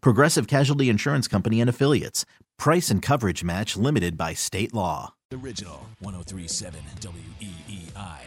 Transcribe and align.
Progressive 0.00 0.46
Casualty 0.46 0.88
Insurance 0.88 1.28
Company 1.28 1.60
and 1.60 1.70
Affiliates. 1.70 2.24
Price 2.58 2.90
and 2.90 3.02
coverage 3.02 3.44
match 3.44 3.76
limited 3.76 4.16
by 4.16 4.34
state 4.34 4.72
law. 4.74 5.14
Original 5.32 5.86
1037 6.00 6.80
WEEI. 7.00 8.20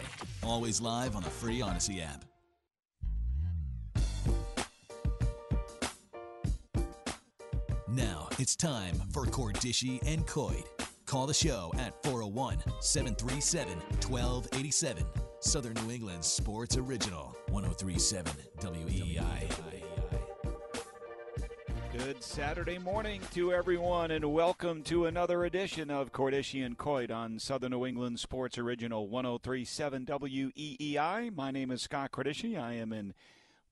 Always 0.44 0.82
live 0.82 1.16
on 1.16 1.24
the 1.24 1.30
free 1.30 1.62
Odyssey 1.62 2.02
app. 2.02 2.26
Now 7.88 8.30
it's 8.38 8.56
time 8.56 8.96
for 9.12 9.26
Cordischi 9.26 10.00
and 10.06 10.26
Coit. 10.28 10.68
Call 11.06 11.26
the 11.26 11.34
show 11.34 11.72
at 11.80 12.04
401 12.04 12.60
737 12.82 13.74
1287. 14.08 15.04
Southern 15.40 15.74
New 15.74 15.92
England 15.92 16.24
Sports 16.24 16.78
Original 16.78 17.36
1037 17.50 18.32
WEEI. 18.60 19.79
Good 22.06 22.24
Saturday 22.24 22.78
morning 22.78 23.22
to 23.34 23.54
everyone, 23.54 24.12
and 24.12 24.32
welcome 24.34 24.84
to 24.84 25.06
another 25.06 25.44
edition 25.44 25.92
of 25.92 26.14
Cordischi 26.14 26.66
and 26.66 26.78
Coit 26.78 27.12
on 27.12 27.40
Southern 27.40 27.72
New 27.72 27.86
England 27.86 28.22
Sports 28.22 28.58
Original 28.58 29.10
1037 29.10 30.06
WEEI. 30.06 31.36
My 31.36 31.52
name 31.52 31.72
is 31.72 31.82
Scott 31.82 32.12
Cordischi. 32.14 32.58
I 32.58 32.76
am 32.76 32.94
in 32.94 33.14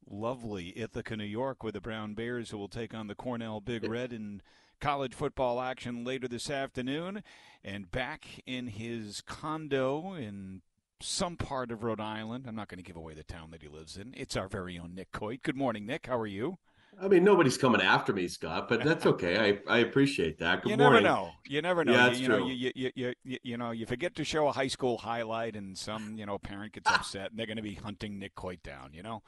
lovely 0.10 0.78
Ithaca, 0.78 1.16
New 1.16 1.24
York, 1.24 1.64
with 1.64 1.76
the 1.76 1.82
Brown 1.82 2.16
Bears, 2.16 2.50
who 2.50 2.58
will 2.58 2.68
take 2.68 2.94
on 2.94 3.08
the 3.08 3.16
Cornell 3.16 3.62
Big 3.62 3.84
Red 3.90 4.12
in 4.12 4.42
college 4.82 5.14
football 5.14 5.62
action 5.62 6.04
later 6.04 6.28
this 6.28 6.50
afternoon. 6.50 7.24
And 7.64 7.90
back 7.90 8.26
in 8.46 8.68
his 8.68 9.22
condo 9.22 10.14
in 10.14 10.64
some 11.00 11.38
part 11.38 11.72
of 11.72 11.84
Rhode 11.84 12.02
Island. 12.02 12.46
I'm 12.46 12.56
not 12.56 12.68
going 12.68 12.80
to 12.80 12.84
give 12.84 12.98
away 12.98 13.14
the 13.14 13.24
town 13.24 13.52
that 13.52 13.62
he 13.62 13.70
lives 13.70 13.98
in. 13.98 14.14
It's 14.18 14.36
our 14.36 14.50
very 14.50 14.78
own 14.78 14.96
Nick 14.96 15.14
Coit. 15.14 15.44
Good 15.44 15.56
morning, 15.56 15.86
Nick. 15.86 16.08
How 16.08 16.18
are 16.18 16.28
you? 16.28 16.58
I 17.00 17.08
mean, 17.08 17.24
nobody's 17.24 17.58
coming 17.58 17.82
after 17.82 18.12
me, 18.12 18.28
Scott, 18.28 18.68
but 18.68 18.84
that's 18.84 19.06
okay. 19.14 19.60
I, 19.68 19.76
I 19.76 19.80
appreciate 19.80 20.40
that. 20.40 20.64
Good 20.64 20.72
you 20.72 20.78
morning. 20.78 21.04
never 21.04 21.16
know. 21.16 21.32
You 21.48 21.62
never 21.62 21.86
know. 21.86 21.94
Yeah, 21.94 22.12
you, 22.12 22.18
you 22.18 22.28
know, 22.28 22.38
true. 22.40 22.48
you, 22.50 22.72
you, 22.76 22.92
you, 22.96 23.14
you, 23.24 23.38
you 23.44 23.58
know, 23.58 23.72
you 23.72 23.86
forget 23.86 24.16
to 24.16 24.24
show 24.24 24.48
a 24.48 24.52
high 24.52 24.68
school 24.68 24.98
highlight, 24.98 25.56
and 25.56 25.78
some 25.78 26.18
you 26.18 26.26
know 26.26 26.38
parent 26.38 26.74
gets 26.74 26.90
upset, 26.92 27.30
and 27.30 27.40
they're 27.40 27.46
going 27.46 27.58
to 27.58 27.64
be 27.64 27.76
hunting 27.76 28.20
Nick 28.20 28.36
Coit 28.36 28.64
down. 28.64 28.92
You 28.94 29.04
know. 29.04 29.22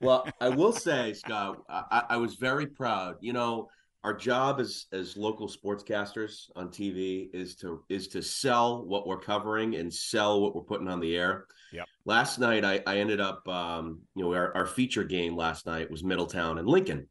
Well, 0.00 0.26
I 0.40 0.48
will 0.48 0.72
say, 0.72 1.12
Scott, 1.14 1.62
I, 1.68 2.04
I 2.10 2.16
was 2.16 2.34
very 2.34 2.66
proud. 2.66 3.16
You 3.20 3.32
know, 3.32 3.68
our 4.04 4.14
job 4.14 4.60
as 4.60 4.86
as 4.92 5.16
local 5.16 5.48
sportscasters 5.48 6.50
on 6.56 6.68
TV 6.68 7.28
is 7.32 7.54
to 7.56 7.84
is 7.88 8.08
to 8.08 8.22
sell 8.22 8.84
what 8.84 9.06
we're 9.06 9.18
covering 9.18 9.76
and 9.76 9.92
sell 9.92 10.40
what 10.40 10.54
we're 10.54 10.62
putting 10.62 10.88
on 10.88 11.00
the 11.00 11.16
air. 11.16 11.46
Yep. 11.72 11.86
Last 12.04 12.38
night, 12.38 12.64
I, 12.64 12.82
I 12.86 12.98
ended 12.98 13.20
up, 13.20 13.48
um, 13.48 14.00
you 14.14 14.24
know, 14.24 14.34
our, 14.34 14.54
our 14.54 14.66
feature 14.66 15.04
game 15.04 15.34
last 15.36 15.64
night 15.64 15.90
was 15.90 16.04
Middletown 16.04 16.58
and 16.58 16.68
Lincoln, 16.68 17.06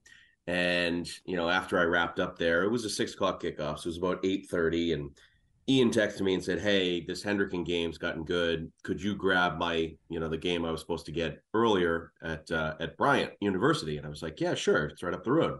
and 0.47 1.09
you 1.25 1.35
know, 1.35 1.49
after 1.49 1.79
I 1.79 1.83
wrapped 1.83 2.19
up 2.19 2.37
there, 2.37 2.63
it 2.63 2.69
was 2.69 2.85
a 2.85 2.89
six 2.89 3.13
o'clock 3.13 3.41
kickoff, 3.41 3.79
so 3.79 3.87
it 3.87 3.91
was 3.91 3.97
about 3.97 4.19
eight 4.23 4.49
thirty, 4.49 4.93
and 4.93 5.11
Ian 5.69 5.91
texted 5.91 6.21
me 6.21 6.33
and 6.33 6.43
said, 6.43 6.59
"Hey, 6.59 7.05
this 7.05 7.23
Hendricken 7.23 7.65
game's 7.65 7.97
gotten 7.97 8.23
good. 8.23 8.71
Could 8.83 9.01
you 9.01 9.15
grab 9.15 9.57
my, 9.57 9.95
you 10.09 10.19
know, 10.19 10.27
the 10.27 10.37
game 10.37 10.65
I 10.65 10.71
was 10.71 10.81
supposed 10.81 11.05
to 11.05 11.11
get 11.11 11.41
earlier 11.53 12.11
at 12.21 12.51
uh, 12.51 12.75
at 12.79 12.97
Bryant 12.97 13.31
University?" 13.39 13.97
And 13.97 14.05
I 14.05 14.09
was 14.09 14.21
like, 14.21 14.41
"Yeah, 14.41 14.55
sure. 14.55 14.87
It's 14.87 15.03
right 15.03 15.13
up 15.13 15.23
the 15.23 15.31
road." 15.31 15.59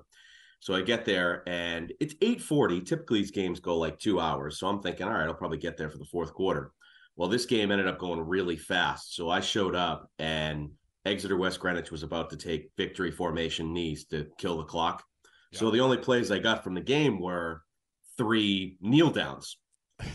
So 0.61 0.75
I 0.75 0.81
get 0.81 1.05
there 1.05 1.43
and 1.47 1.91
it's 1.99 2.13
8:40. 2.21 2.85
Typically 2.85 3.19
these 3.19 3.31
games 3.31 3.59
go 3.59 3.77
like 3.77 3.99
2 3.99 4.19
hours. 4.19 4.59
So 4.59 4.67
I'm 4.67 4.81
thinking, 4.81 5.07
"All 5.07 5.13
right, 5.13 5.27
I'll 5.27 5.33
probably 5.33 5.57
get 5.57 5.75
there 5.75 5.89
for 5.89 5.97
the 5.97 6.05
fourth 6.05 6.33
quarter." 6.33 6.71
Well, 7.15 7.27
this 7.27 7.45
game 7.45 7.71
ended 7.71 7.87
up 7.87 7.97
going 7.97 8.21
really 8.21 8.57
fast. 8.57 9.15
So 9.15 9.29
I 9.29 9.41
showed 9.41 9.75
up 9.75 10.09
and 10.19 10.69
Exeter 11.03 11.35
West 11.35 11.59
Greenwich 11.59 11.91
was 11.91 12.03
about 12.03 12.29
to 12.29 12.37
take 12.37 12.71
victory 12.77 13.11
formation 13.11 13.73
knees 13.73 14.05
to 14.05 14.27
kill 14.37 14.57
the 14.57 14.63
clock. 14.63 15.03
So 15.51 15.71
the 15.71 15.81
only 15.81 15.97
plays 15.97 16.31
I 16.31 16.39
got 16.39 16.63
from 16.63 16.75
the 16.75 16.81
game 16.81 17.19
were 17.19 17.63
three 18.17 18.77
kneel 18.81 19.09
downs. 19.09 19.57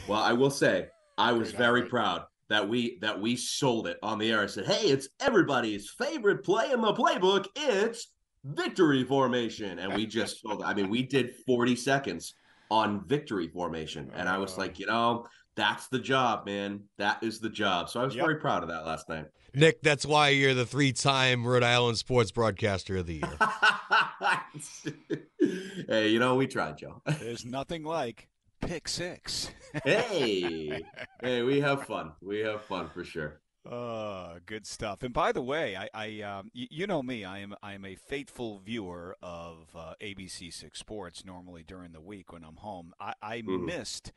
Well, 0.09 0.23
I 0.23 0.33
will 0.33 0.51
say 0.51 0.89
I 1.19 1.33
was 1.33 1.51
very 1.51 1.83
proud 1.87 2.25
that 2.49 2.69
we 2.69 2.99
that 3.01 3.21
we 3.21 3.37
sold 3.37 3.89
it 3.89 3.99
on 4.03 4.19
the 4.19 4.31
air. 4.31 4.43
I 4.43 4.47
said, 4.47 4.67
"Hey, 4.67 4.89
it's 4.91 5.09
everybody's 5.21 5.91
favorite 5.91 6.45
play 6.45 6.71
in 6.71 6.81
the 6.81 6.93
playbook. 6.93 7.47
It's 7.57 8.07
victory 8.55 9.05
formation." 9.05 9.79
And 9.79 9.95
we 9.95 10.07
just 10.07 10.41
sold, 10.41 10.62
I 10.62 10.75
mean, 10.75 10.89
we 10.89 11.03
did 11.03 11.34
40 11.47 11.77
seconds 11.77 12.34
on 12.71 13.07
victory 13.07 13.49
formation. 13.49 14.11
Oh, 14.12 14.17
and 14.19 14.29
I 14.29 14.39
was 14.39 14.57
like, 14.59 14.79
you 14.79 14.87
know, 14.87 15.27
that's 15.55 15.89
the 15.89 15.99
job, 15.99 16.47
man. 16.47 16.81
That 16.99 17.23
is 17.23 17.41
the 17.41 17.49
job. 17.49 17.89
So 17.89 18.01
I 18.01 18.05
was 18.05 18.15
Yep. 18.15 18.25
very 18.27 18.37
proud 18.41 18.62
of 18.62 18.69
that 18.69 18.84
last 18.87 19.09
night. 19.09 19.27
Nick, 19.55 19.81
that's 19.83 20.05
why 20.05 20.29
you're 20.31 20.53
the 20.53 20.67
three-time 20.67 21.47
Rhode 21.47 21.62
Island 21.62 21.97
Sports 21.97 22.31
Broadcaster 22.31 22.97
of 22.99 23.07
the 23.07 23.15
Year. 23.15 23.39
hey, 25.89 26.09
you 26.09 26.19
know, 26.19 26.34
we 26.34 26.47
tried, 26.47 26.77
Joe. 26.78 27.01
There's 27.21 27.45
nothing 27.45 27.83
like 27.84 28.28
pick 28.61 28.89
six. 28.89 29.51
hey, 29.84 30.83
hey, 31.23 31.43
we 31.43 31.61
have 31.61 31.84
fun. 31.87 32.13
We 32.21 32.41
have 32.41 32.65
fun 32.65 32.91
for 32.93 33.05
sure. 33.05 33.41
Uh, 33.71 34.38
good 34.47 34.66
stuff. 34.66 35.03
And 35.03 35.12
by 35.12 35.32
the 35.32 35.43
way, 35.43 35.77
I, 35.77 35.88
I 35.93 36.21
um, 36.22 36.50
y- 36.54 36.69
you 36.71 36.87
know 36.87 37.03
me, 37.03 37.25
I 37.25 37.38
am 37.41 37.54
I 37.62 37.72
am 37.75 37.84
a 37.84 37.94
faithful 37.97 38.59
viewer 38.65 39.16
of 39.22 39.69
uh, 39.75 39.94
ABC 40.00 40.53
Six 40.53 40.78
Sports. 40.78 41.25
Normally 41.25 41.65
during 41.66 41.93
the 41.93 42.00
week 42.00 42.32
when 42.32 42.44
I'm 42.44 42.56
home, 42.56 42.93
I, 43.00 43.15
I 43.21 43.41
Mhm. 43.43 43.65
missed 43.65 44.12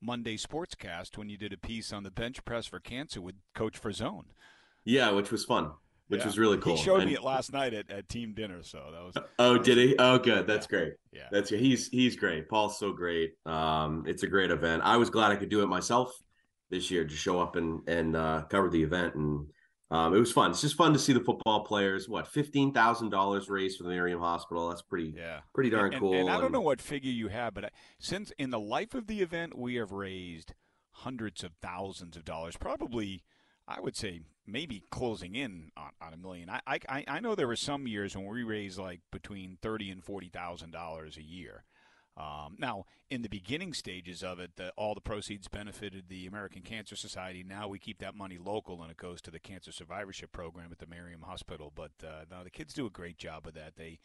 Monday 0.00 0.36
Sportscast 0.36 1.16
when 1.16 1.28
you 1.28 1.36
did 1.36 1.52
a 1.52 1.56
piece 1.58 1.92
on 1.92 2.02
the 2.02 2.10
bench 2.10 2.44
press 2.44 2.66
for 2.66 2.80
cancer 2.80 3.20
with 3.20 3.36
Coach 3.54 3.80
Frazone. 3.80 4.24
Yeah, 4.84 5.10
which 5.10 5.30
was 5.30 5.44
fun, 5.44 5.72
which 6.08 6.20
Yeah. 6.20 6.26
was 6.26 6.38
really 6.38 6.58
cool. 6.58 6.76
He 6.76 6.82
showed 6.82 7.00
And- 7.00 7.10
me 7.10 7.14
it 7.14 7.22
last 7.22 7.52
night 7.52 7.74
at, 7.74 7.90
at 7.90 8.08
team 8.08 8.32
dinner, 8.32 8.62
so 8.62 8.78
that 8.92 9.02
was 9.04 9.14
Oh, 9.38 9.58
did 9.58 9.76
he? 9.78 9.96
Oh, 9.98 10.18
good. 10.18 10.46
That's 10.46 10.66
great. 10.66 10.94
yeah. 11.12 11.28
That's 11.30 11.50
he's 11.50 11.88
he's 11.88 12.16
great. 12.16 12.48
Paul's 12.48 12.78
so 12.78 12.92
great. 12.92 13.34
Um, 13.46 14.04
it's 14.06 14.22
a 14.22 14.28
great 14.28 14.50
event. 14.50 14.82
I 14.84 14.96
was 14.96 15.10
glad 15.10 15.30
I 15.30 15.36
could 15.36 15.50
do 15.50 15.62
it 15.62 15.66
myself 15.66 16.12
this 16.70 16.90
year 16.90 17.04
to 17.04 17.14
show 17.14 17.40
up 17.40 17.56
and 17.56 17.86
and 17.88 18.16
uh, 18.16 18.42
cover 18.48 18.68
the 18.68 18.82
event, 18.82 19.14
and 19.14 19.46
um, 19.90 20.14
it 20.14 20.18
was 20.18 20.32
fun. 20.32 20.50
It's 20.50 20.60
just 20.60 20.76
fun 20.76 20.92
to 20.92 20.98
see 20.98 21.12
the 21.12 21.20
football 21.20 21.64
players. 21.64 22.08
What 22.08 22.26
fifteen 22.26 22.72
thousand 22.72 23.10
dollars 23.10 23.48
raised 23.48 23.78
for 23.78 23.84
the 23.84 23.90
Miriam 23.90 24.20
Hospital? 24.20 24.68
That's 24.68 24.82
pretty 24.82 25.14
Yeah. 25.16 25.40
pretty 25.54 25.70
darn 25.70 25.92
and, 25.92 26.00
cool. 26.00 26.14
And 26.14 26.28
I 26.28 26.34
don't 26.34 26.46
and- 26.46 26.52
know 26.52 26.60
what 26.60 26.80
figure 26.80 27.10
you 27.10 27.28
have, 27.28 27.54
but 27.54 27.66
I, 27.66 27.70
since 27.98 28.32
in 28.38 28.50
the 28.50 28.60
life 28.60 28.94
of 28.94 29.06
the 29.06 29.20
event, 29.22 29.56
we 29.56 29.76
have 29.76 29.92
raised 29.92 30.54
hundreds 30.90 31.44
of 31.44 31.52
thousands 31.62 32.16
of 32.16 32.24
dollars. 32.24 32.56
Probably, 32.56 33.22
I 33.66 33.80
would 33.80 33.96
say, 33.96 34.20
maybe 34.46 34.82
closing 34.90 35.34
in 35.36 35.70
on, 35.76 35.90
on 36.00 36.12
a 36.12 36.16
million. 36.16 36.50
I, 36.50 36.60
I 36.66 37.04
I 37.06 37.20
know 37.20 37.34
there 37.34 37.46
were 37.46 37.56
some 37.56 37.86
years 37.86 38.16
when 38.16 38.26
we 38.26 38.42
raised 38.42 38.78
like 38.78 39.00
between 39.10 39.58
thirty 39.62 39.90
and 39.90 40.02
forty 40.04 40.28
thousand 40.28 40.72
dollars 40.72 41.16
a 41.16 41.22
year. 41.22 41.64
Um, 42.18 42.56
now, 42.58 42.84
in 43.10 43.22
the 43.22 43.28
beginning 43.28 43.72
stages 43.72 44.24
of 44.24 44.40
it, 44.40 44.56
the, 44.56 44.72
all 44.76 44.94
the 44.94 45.00
proceeds 45.00 45.46
benefited 45.46 46.08
the 46.08 46.26
American 46.26 46.62
Cancer 46.62 46.96
Society. 46.96 47.44
Now 47.44 47.68
we 47.68 47.78
keep 47.78 47.98
that 48.00 48.16
money 48.16 48.38
local, 48.38 48.82
and 48.82 48.90
it 48.90 48.96
goes 48.96 49.22
to 49.22 49.30
the 49.30 49.38
Cancer 49.38 49.70
Survivorship 49.70 50.32
Program 50.32 50.70
at 50.72 50.78
the 50.78 50.86
Miriam 50.86 51.22
Hospital. 51.22 51.72
But 51.74 51.92
uh, 52.02 52.24
no, 52.28 52.42
the 52.42 52.50
kids 52.50 52.74
do 52.74 52.86
a 52.86 52.90
great 52.90 53.18
job 53.18 53.46
of 53.46 53.54
that. 53.54 53.76
They 53.76 54.00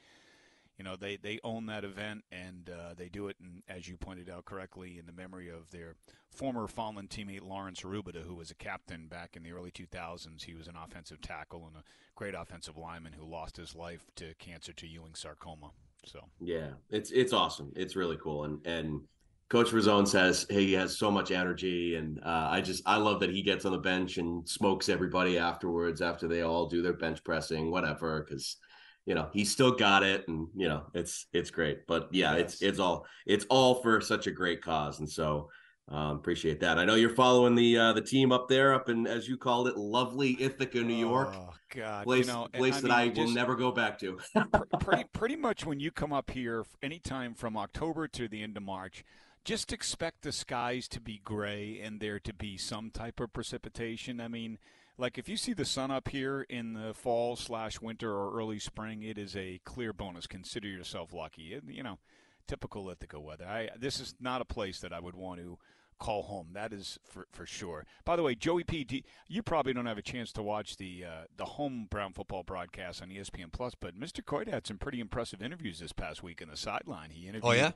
you 0.78 0.84
know 0.84 0.96
they 0.96 1.18
they 1.18 1.40
own 1.44 1.68
that 1.68 1.84
event 1.84 2.24
and 2.32 2.70
uh, 2.70 2.94
they 2.96 3.10
do 3.10 3.28
it 3.28 3.38
in, 3.40 3.64
as 3.68 3.88
you 3.88 3.98
pointed 3.98 4.30
out 4.30 4.46
correctly 4.46 4.98
in 4.98 5.06
the 5.06 5.12
memory 5.12 5.50
of 5.50 5.70
their 5.72 5.96
former 6.30 6.68
fallen 6.68 7.08
teammate 7.08 7.44
Lawrence 7.44 7.82
Arubita 7.82 8.26
who 8.26 8.36
was 8.36 8.50
a 8.50 8.56
captain 8.56 9.08
back 9.08 9.36
in 9.36 9.44
the 9.44 9.52
early 9.52 9.70
2000s 9.72 10.44
he 10.44 10.56
was 10.56 10.68
an 10.68 10.76
offensive 10.76 11.22
tackle 11.22 11.68
and 11.68 11.78
a 11.78 11.84
great 12.16 12.34
offensive 12.34 12.76
lineman 12.76 13.14
who 13.14 13.24
lost 13.24 13.58
his 13.58 13.76
life 13.76 14.08
to 14.16 14.34
cancer 14.40 14.74
to 14.74 14.88
Ewing 14.88 15.14
sarcoma 15.14 15.72
So 16.06 16.20
Yeah, 16.42 16.72
it's 16.90 17.12
it's 17.12 17.34
awesome. 17.34 17.72
It's 17.76 17.96
really 17.96 18.18
cool, 18.18 18.44
and 18.44 18.66
and 18.66 19.02
Coach 19.50 19.70
Rizzone 19.70 20.08
says 20.08 20.46
hey, 20.50 20.66
he 20.66 20.74
has 20.74 20.98
so 20.98 21.12
much 21.12 21.32
energy, 21.32 21.96
and 21.96 22.20
uh, 22.20 22.48
I 22.50 22.62
just 22.62 22.84
I 22.86 22.98
love 22.98 23.20
that 23.22 23.30
he 23.30 23.42
gets 23.42 23.66
on 23.66 23.72
the 23.72 23.78
bench 23.78 24.18
and 24.18 24.48
smokes 24.48 24.90
everybody 24.90 25.38
afterwards 25.38 26.02
after 26.02 26.28
they 26.28 26.42
all 26.42 26.68
do 26.68 26.82
their 26.82 26.94
bench 26.94 27.24
pressing, 27.24 27.72
whatever, 27.72 28.26
because 28.28 28.58
you 29.06 29.16
know 29.16 29.30
he's 29.34 29.52
still 29.52 29.72
got 29.72 30.04
it, 30.04 30.28
and 30.28 30.48
you 30.56 30.68
know 30.68 30.84
it's 30.94 31.28
it's 31.34 31.52
great. 31.52 31.88
But 31.88 32.10
yeah, 32.12 32.36
it's 32.36 32.62
it's 32.62 32.80
all 32.80 33.06
it's 33.26 33.46
all 33.50 33.76
for 33.76 34.02
such 34.02 34.28
a 34.28 34.32
great 34.32 34.62
cause, 34.62 35.00
and 35.00 35.10
so. 35.10 35.50
Um, 35.90 36.16
appreciate 36.16 36.62
that. 36.62 36.80
I 36.80 36.86
know 36.86 36.96
you're 36.96 37.10
following 37.14 37.56
the 37.56 37.78
uh, 37.78 37.94
the 37.94 38.02
team 38.02 38.32
up 38.32 38.48
there, 38.48 38.74
up 38.74 38.88
in 38.90 39.06
as 39.06 39.28
you 39.28 39.38
called 39.38 39.68
it, 39.68 39.78
lovely 39.78 40.42
Ithaca, 40.42 40.82
New 40.82 40.94
York, 40.96 41.34
Oh 41.36 41.54
God, 41.70 42.06
place 42.06 42.26
you 42.26 42.32
know, 42.34 42.48
place 42.54 42.76
that 42.76 42.84
mean, 42.84 42.92
I 42.92 43.06
will 43.08 43.14
just- 43.14 43.34
never 43.36 43.56
go 43.56 43.72
back 43.72 44.00
to. 44.00 44.18
pretty 44.80 45.04
pretty 45.12 45.36
much 45.36 45.66
when 45.66 45.80
you 45.82 45.92
come 45.92 46.14
up 46.14 46.32
here 46.32 46.64
anytime 46.82 47.34
from 47.34 47.58
October 47.58 48.08
to 48.08 48.28
the 48.30 48.42
end 48.42 48.56
of 48.56 48.64
March, 48.64 49.04
just 49.44 49.74
expect 49.74 50.22
the 50.22 50.32
skies 50.32 50.88
to 50.88 51.02
be 51.02 51.20
gray 51.24 51.82
and 51.84 52.00
there 52.00 52.20
to 52.20 52.34
be 52.34 52.58
some 52.58 52.90
type 52.90 53.20
of 53.20 53.34
precipitation. 53.34 54.22
I 54.22 54.30
mean, 54.30 54.60
like 54.98 55.18
if 55.18 55.28
you 55.28 55.36
see 55.36 55.54
the 55.54 55.66
sun 55.66 55.92
up 55.92 56.08
here 56.08 56.46
in 56.50 56.74
the 56.74 56.94
fall 56.94 57.36
slash 57.36 57.82
winter 57.82 58.10
or 58.10 58.40
early 58.40 58.60
spring, 58.60 59.04
it 59.04 59.18
is 59.18 59.36
a 59.36 59.60
clear 59.66 59.92
bonus. 59.92 60.28
Consider 60.28 60.70
yourself 60.70 61.12
lucky. 61.14 61.54
It- 61.54 61.66
you 61.68 61.84
know, 61.84 62.00
typical 62.48 62.90
Ithaca 62.90 63.20
weather. 63.20 63.46
I 63.46 63.70
this 63.78 64.00
is 64.00 64.16
not 64.20 64.42
a 64.42 64.46
place 64.46 64.80
that 64.80 64.94
I 64.94 65.00
would 65.00 65.16
want 65.16 65.40
to 65.40 65.58
call 66.00 66.24
home. 66.24 66.50
That 66.54 66.74
is 66.74 67.00
for 67.04 67.28
for 67.32 67.46
sure. 67.46 67.86
By 68.06 68.16
the 68.16 68.24
way, 68.24 68.36
Joey 68.36 68.64
P, 68.64 68.84
do, 68.84 69.00
you 69.28 69.42
probably 69.42 69.74
don't 69.74 69.86
have 69.86 69.98
a 69.98 70.04
chance 70.04 70.32
to 70.34 70.44
watch 70.44 70.78
the 70.78 71.06
uh, 71.06 71.24
the 71.38 71.46
home 71.46 71.88
Brown 71.90 72.14
football 72.14 72.44
broadcast 72.44 73.02
on 73.02 73.10
ESPN 73.10 73.52
Plus, 73.52 73.74
but 73.80 74.00
Mr. 74.00 74.24
Coit 74.24 74.48
had 74.48 74.68
some 74.68 74.78
pretty 74.78 75.00
impressive 75.00 75.42
interviews 75.42 75.80
this 75.80 75.94
past 75.94 76.24
week 76.24 76.42
in 76.42 76.50
the 76.50 76.58
sideline. 76.58 77.12
He 77.12 77.28
interviewed. 77.28 77.46
Oh, 77.46 77.52
yeah? 77.52 77.72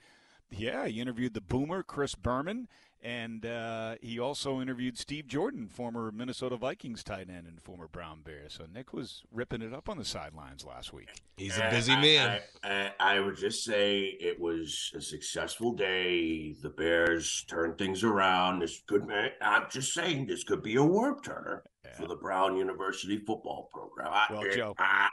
Yeah, 0.50 0.88
he 0.88 1.02
interviewed 1.02 1.34
the 1.34 1.42
boomer 1.42 1.84
Chris 1.84 2.16
Berman, 2.16 2.70
and 3.04 3.46
uh, 3.46 3.96
he 4.02 4.20
also 4.20 4.60
interviewed 4.62 4.98
Steve 4.98 5.28
Jordan, 5.28 5.68
former 5.68 6.12
Minnesota 6.12 6.58
Vikings 6.58 7.04
tight 7.04 7.30
end 7.30 7.48
and 7.48 7.62
former 7.62 7.88
Brown 7.88 8.22
Bear. 8.24 8.44
So 8.48 8.66
Nick 8.72 8.94
was 8.94 9.24
ripping 9.32 9.62
it 9.62 9.74
up 9.74 9.88
on 9.90 9.98
the 9.98 10.06
sidelines 10.06 10.66
last 10.66 10.94
week. 10.94 11.10
He's 11.38 11.58
a 11.58 11.70
busy 11.70 11.96
man. 11.96 12.40
I, 12.64 12.92
I, 13.00 13.16
I 13.18 13.20
would 13.20 13.38
just 13.38 13.64
say 13.64 14.00
it 14.20 14.40
was 14.40 14.92
a 14.96 15.02
successful 15.02 15.74
day. 15.74 16.54
The 16.62 16.70
Bears 16.70 17.46
turned 17.48 17.78
things 17.78 18.04
around. 18.04 18.60
This 18.60 18.82
could, 18.88 19.08
I'm 19.42 19.66
just 19.70 19.94
saying, 19.94 20.28
this 20.28 20.44
could 20.44 20.64
be 20.64 20.76
a 20.76 20.84
worm 20.84 21.22
turner 21.22 21.64
for 21.98 22.08
the 22.08 22.16
Brown 22.16 22.58
University 22.58 23.18
football 23.18 23.70
program. 23.72 24.10
I, 24.12 24.26
Well, 24.30 24.44
Joe. 24.52 24.74
I- 24.78 24.84
yeah. 24.84 25.08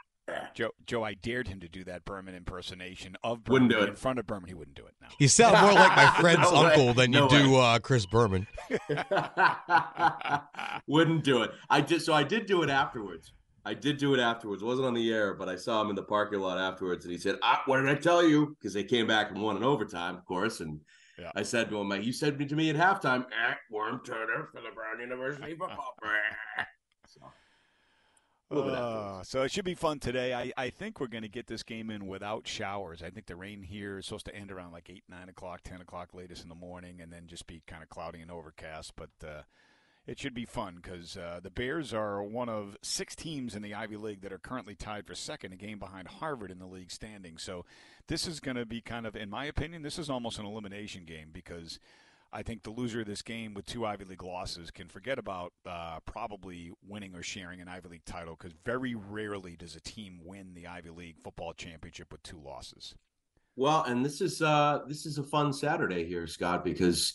Joe, 0.55 0.71
Joe, 0.87 1.03
I 1.03 1.13
dared 1.13 1.47
him 1.47 1.59
to 1.59 1.67
do 1.67 1.83
that 1.83 2.05
Berman 2.05 2.33
impersonation 2.33 3.15
of 3.23 3.47
Wouldn't 3.47 3.69
Berman 3.71 3.85
do 3.85 3.87
it. 3.87 3.89
in 3.89 3.95
front 3.95 4.19
of 4.19 4.25
Berman. 4.25 4.47
He 4.47 4.53
wouldn't 4.53 4.75
do 4.75 4.85
it. 4.85 4.93
No. 5.01 5.07
You 5.19 5.27
sound 5.27 5.59
more 5.61 5.73
like 5.73 5.95
my 5.95 6.07
friend's 6.19 6.49
No 6.51 6.61
way. 6.63 6.67
uncle 6.69 6.93
than 6.93 7.13
you 7.13 7.19
No 7.19 7.29
do 7.29 7.55
uh, 7.57 7.79
Chris 7.79 8.05
Berman. 8.05 8.47
Wouldn't 10.87 11.23
do 11.23 11.43
it. 11.43 11.51
I 11.69 11.81
did. 11.81 12.01
So 12.01 12.13
I 12.13 12.23
did 12.23 12.45
do 12.45 12.63
it 12.63 12.69
afterwards. 12.69 13.33
I 13.65 13.73
did 13.73 13.97
do 13.97 14.13
it 14.13 14.19
afterwards. 14.19 14.61
It 14.61 14.65
wasn't 14.65 14.87
on 14.87 14.93
the 14.93 15.11
air, 15.11 15.33
but 15.33 15.49
I 15.49 15.55
saw 15.55 15.81
him 15.81 15.89
in 15.89 15.95
the 15.95 16.03
parking 16.03 16.39
lot 16.39 16.59
afterwards, 16.59 17.05
and 17.05 17.11
he 17.11 17.17
said, 17.17 17.37
ah, 17.41 17.63
"What 17.65 17.81
did 17.81 17.89
I 17.89 17.95
tell 17.95 18.23
you?" 18.27 18.55
Because 18.59 18.73
they 18.73 18.83
came 18.83 19.07
back 19.07 19.31
and 19.31 19.41
won 19.41 19.57
in 19.57 19.63
overtime, 19.63 20.15
of 20.15 20.25
course. 20.25 20.59
And 20.59 20.79
Yeah. 21.17 21.31
I 21.35 21.43
said 21.43 21.69
to 21.69 21.77
him, 21.79 21.91
"You 22.01 22.13
said 22.13 22.37
to 22.47 22.55
me 22.55 22.69
at 22.69 22.75
halftime, 22.75 23.25
eh, 23.25 23.53
worm 23.71 24.01
turner 24.05 24.49
for 24.51 24.61
the 24.61 24.69
Brown 24.73 24.99
University 24.99 25.55
football." 25.55 25.95
so, 27.07 27.21
a 27.21 27.23
little 27.23 27.31
bit 27.31 27.33
Uh, 28.51 29.23
so 29.23 29.41
it 29.41 29.51
should 29.51 29.65
be 29.65 29.73
fun 29.73 29.99
today. 29.99 30.33
I, 30.33 30.51
I 30.55 30.69
think 30.69 30.99
we're 30.99 31.07
going 31.07 31.23
to 31.23 31.29
get 31.29 31.47
this 31.47 31.63
game 31.63 31.89
in 31.89 32.05
without 32.05 32.47
showers. 32.47 33.01
I 33.01 33.09
think 33.09 33.25
the 33.25 33.35
rain 33.35 33.63
here 33.63 33.97
is 33.97 34.05
supposed 34.05 34.25
to 34.27 34.35
end 34.35 34.51
around 34.51 34.71
like 34.71 34.89
8, 34.89 35.03
9 35.09 35.29
o'clock, 35.29 35.61
10 35.63 35.81
o'clock 35.81 36.13
latest 36.13 36.43
in 36.43 36.49
the 36.49 36.55
morning, 36.55 37.01
and 37.01 37.11
then 37.11 37.27
just 37.27 37.47
be 37.47 37.63
kind 37.65 37.81
of 37.81 37.89
cloudy 37.89 38.21
and 38.21 38.29
overcast. 38.29 38.93
But 38.95 39.09
uh, 39.27 39.41
it 40.05 40.19
should 40.19 40.35
be 40.35 40.45
fun 40.45 40.79
because 40.81 41.17
uh, 41.17 41.39
the 41.41 41.49
Bears 41.49 41.93
are 41.93 42.21
one 42.21 42.49
of 42.49 42.77
six 42.83 43.15
teams 43.15 43.55
in 43.55 43.63
the 43.63 43.73
Ivy 43.73 43.97
League 43.97 44.21
that 44.21 44.31
are 44.31 44.37
currently 44.37 44.75
tied 44.75 45.07
for 45.07 45.15
second, 45.15 45.53
a 45.53 45.55
game 45.55 45.79
behind 45.79 46.07
Harvard 46.07 46.51
in 46.51 46.59
the 46.59 46.67
league 46.67 46.91
standing. 46.91 47.37
So 47.39 47.65
this 48.07 48.27
is 48.27 48.39
going 48.39 48.57
to 48.57 48.65
be 48.65 48.81
kind 48.81 49.07
of, 49.07 49.15
in 49.15 49.29
my 49.29 49.45
opinion, 49.45 49.81
this 49.81 49.97
is 49.97 50.09
almost 50.09 50.37
an 50.37 50.45
elimination 50.45 51.05
game 51.05 51.29
because 51.33 51.79
I 52.35 52.43
think 52.43 52.63
the 52.63 52.69
loser 52.69 52.99
of 52.99 53.07
this 53.07 53.21
game 53.21 53.53
with 53.53 53.65
two 53.65 53.85
Ivy 53.85 54.03
League 54.03 54.21
losses 54.21 54.69
can 54.69 54.89
forget 54.89 55.17
about 55.17 55.53
uh, 55.65 56.01
probably 56.05 56.69
winning 56.85 57.15
or 57.15 57.23
sharing 57.23 57.61
an 57.61 57.69
Ivy 57.69 57.87
League 57.87 58.05
title 58.05 58.35
because 58.37 58.53
very 58.65 58.93
rarely 58.93 59.55
does 59.55 59.77
a 59.77 59.79
team 59.79 60.19
win 60.21 60.53
the 60.53 60.67
Ivy 60.67 60.89
League 60.89 61.15
football 61.23 61.53
championship 61.53 62.11
with 62.11 62.21
two 62.23 62.41
losses. 62.43 62.93
Well, 63.55 63.83
and 63.83 64.03
this 64.03 64.19
is 64.19 64.41
uh 64.41 64.79
this 64.85 65.05
is 65.05 65.17
a 65.17 65.23
fun 65.23 65.53
Saturday 65.53 66.05
here, 66.05 66.27
Scott, 66.27 66.65
because 66.65 67.13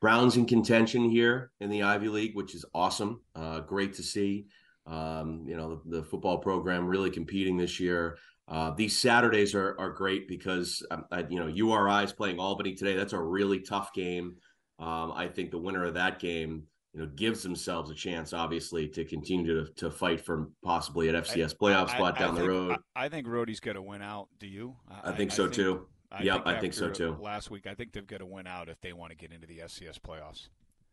Brown's 0.00 0.38
in 0.38 0.46
contention 0.46 1.10
here 1.10 1.50
in 1.60 1.68
the 1.68 1.82
Ivy 1.82 2.08
League, 2.08 2.34
which 2.34 2.54
is 2.54 2.64
awesome. 2.74 3.20
Uh, 3.36 3.60
great 3.60 3.92
to 3.96 4.02
see. 4.02 4.46
Um, 4.86 5.44
you 5.46 5.54
know, 5.54 5.82
the, 5.84 5.98
the 5.98 6.02
football 6.02 6.38
program 6.38 6.86
really 6.86 7.10
competing 7.10 7.58
this 7.58 7.78
year. 7.78 8.16
Uh, 8.48 8.70
these 8.70 8.98
Saturdays 8.98 9.54
are 9.54 9.78
are 9.78 9.90
great 9.90 10.28
because 10.28 10.82
um, 10.90 11.04
I, 11.12 11.26
you 11.28 11.38
know 11.38 11.46
URI 11.46 12.04
is 12.04 12.12
playing 12.14 12.38
Albany 12.38 12.74
today. 12.74 12.96
That's 12.96 13.12
a 13.12 13.20
really 13.20 13.60
tough 13.60 13.92
game. 13.92 14.36
Um, 14.82 15.12
I 15.14 15.28
think 15.28 15.50
the 15.50 15.58
winner 15.58 15.84
of 15.84 15.94
that 15.94 16.18
game, 16.18 16.64
you 16.92 17.00
know, 17.00 17.06
gives 17.14 17.42
themselves 17.42 17.90
a 17.90 17.94
chance, 17.94 18.32
obviously, 18.32 18.88
to 18.88 19.04
continue 19.04 19.64
to 19.64 19.72
to 19.74 19.90
fight 19.90 20.20
for 20.20 20.48
possibly 20.64 21.08
an 21.08 21.14
FCS 21.14 21.54
playoff 21.56 21.88
spot 21.90 22.14
I- 22.14 22.16
I 22.16 22.26
down 22.26 22.34
the 22.34 22.40
think- 22.40 22.50
road. 22.50 22.76
I, 22.96 23.04
I 23.04 23.08
think 23.08 23.26
Rhody's 23.28 23.60
going 23.60 23.76
to 23.76 23.82
win 23.82 24.02
out. 24.02 24.28
Do 24.40 24.46
you? 24.46 24.76
I, 25.04 25.12
think 25.12 25.30
so 25.30 25.46
too. 25.48 25.86
Yep, 26.20 26.42
I 26.46 26.58
think 26.58 26.74
so 26.74 26.90
too. 26.90 27.16
Last 27.20 27.50
week, 27.50 27.66
I 27.66 27.74
think 27.74 27.92
they've 27.92 28.06
got 28.06 28.18
to 28.18 28.26
win 28.26 28.46
out 28.46 28.68
if 28.68 28.80
they 28.80 28.92
want 28.92 29.10
to 29.12 29.16
get 29.16 29.32
into 29.32 29.46
the 29.46 29.58
FCS 29.60 29.98
playoffs. 30.00 30.48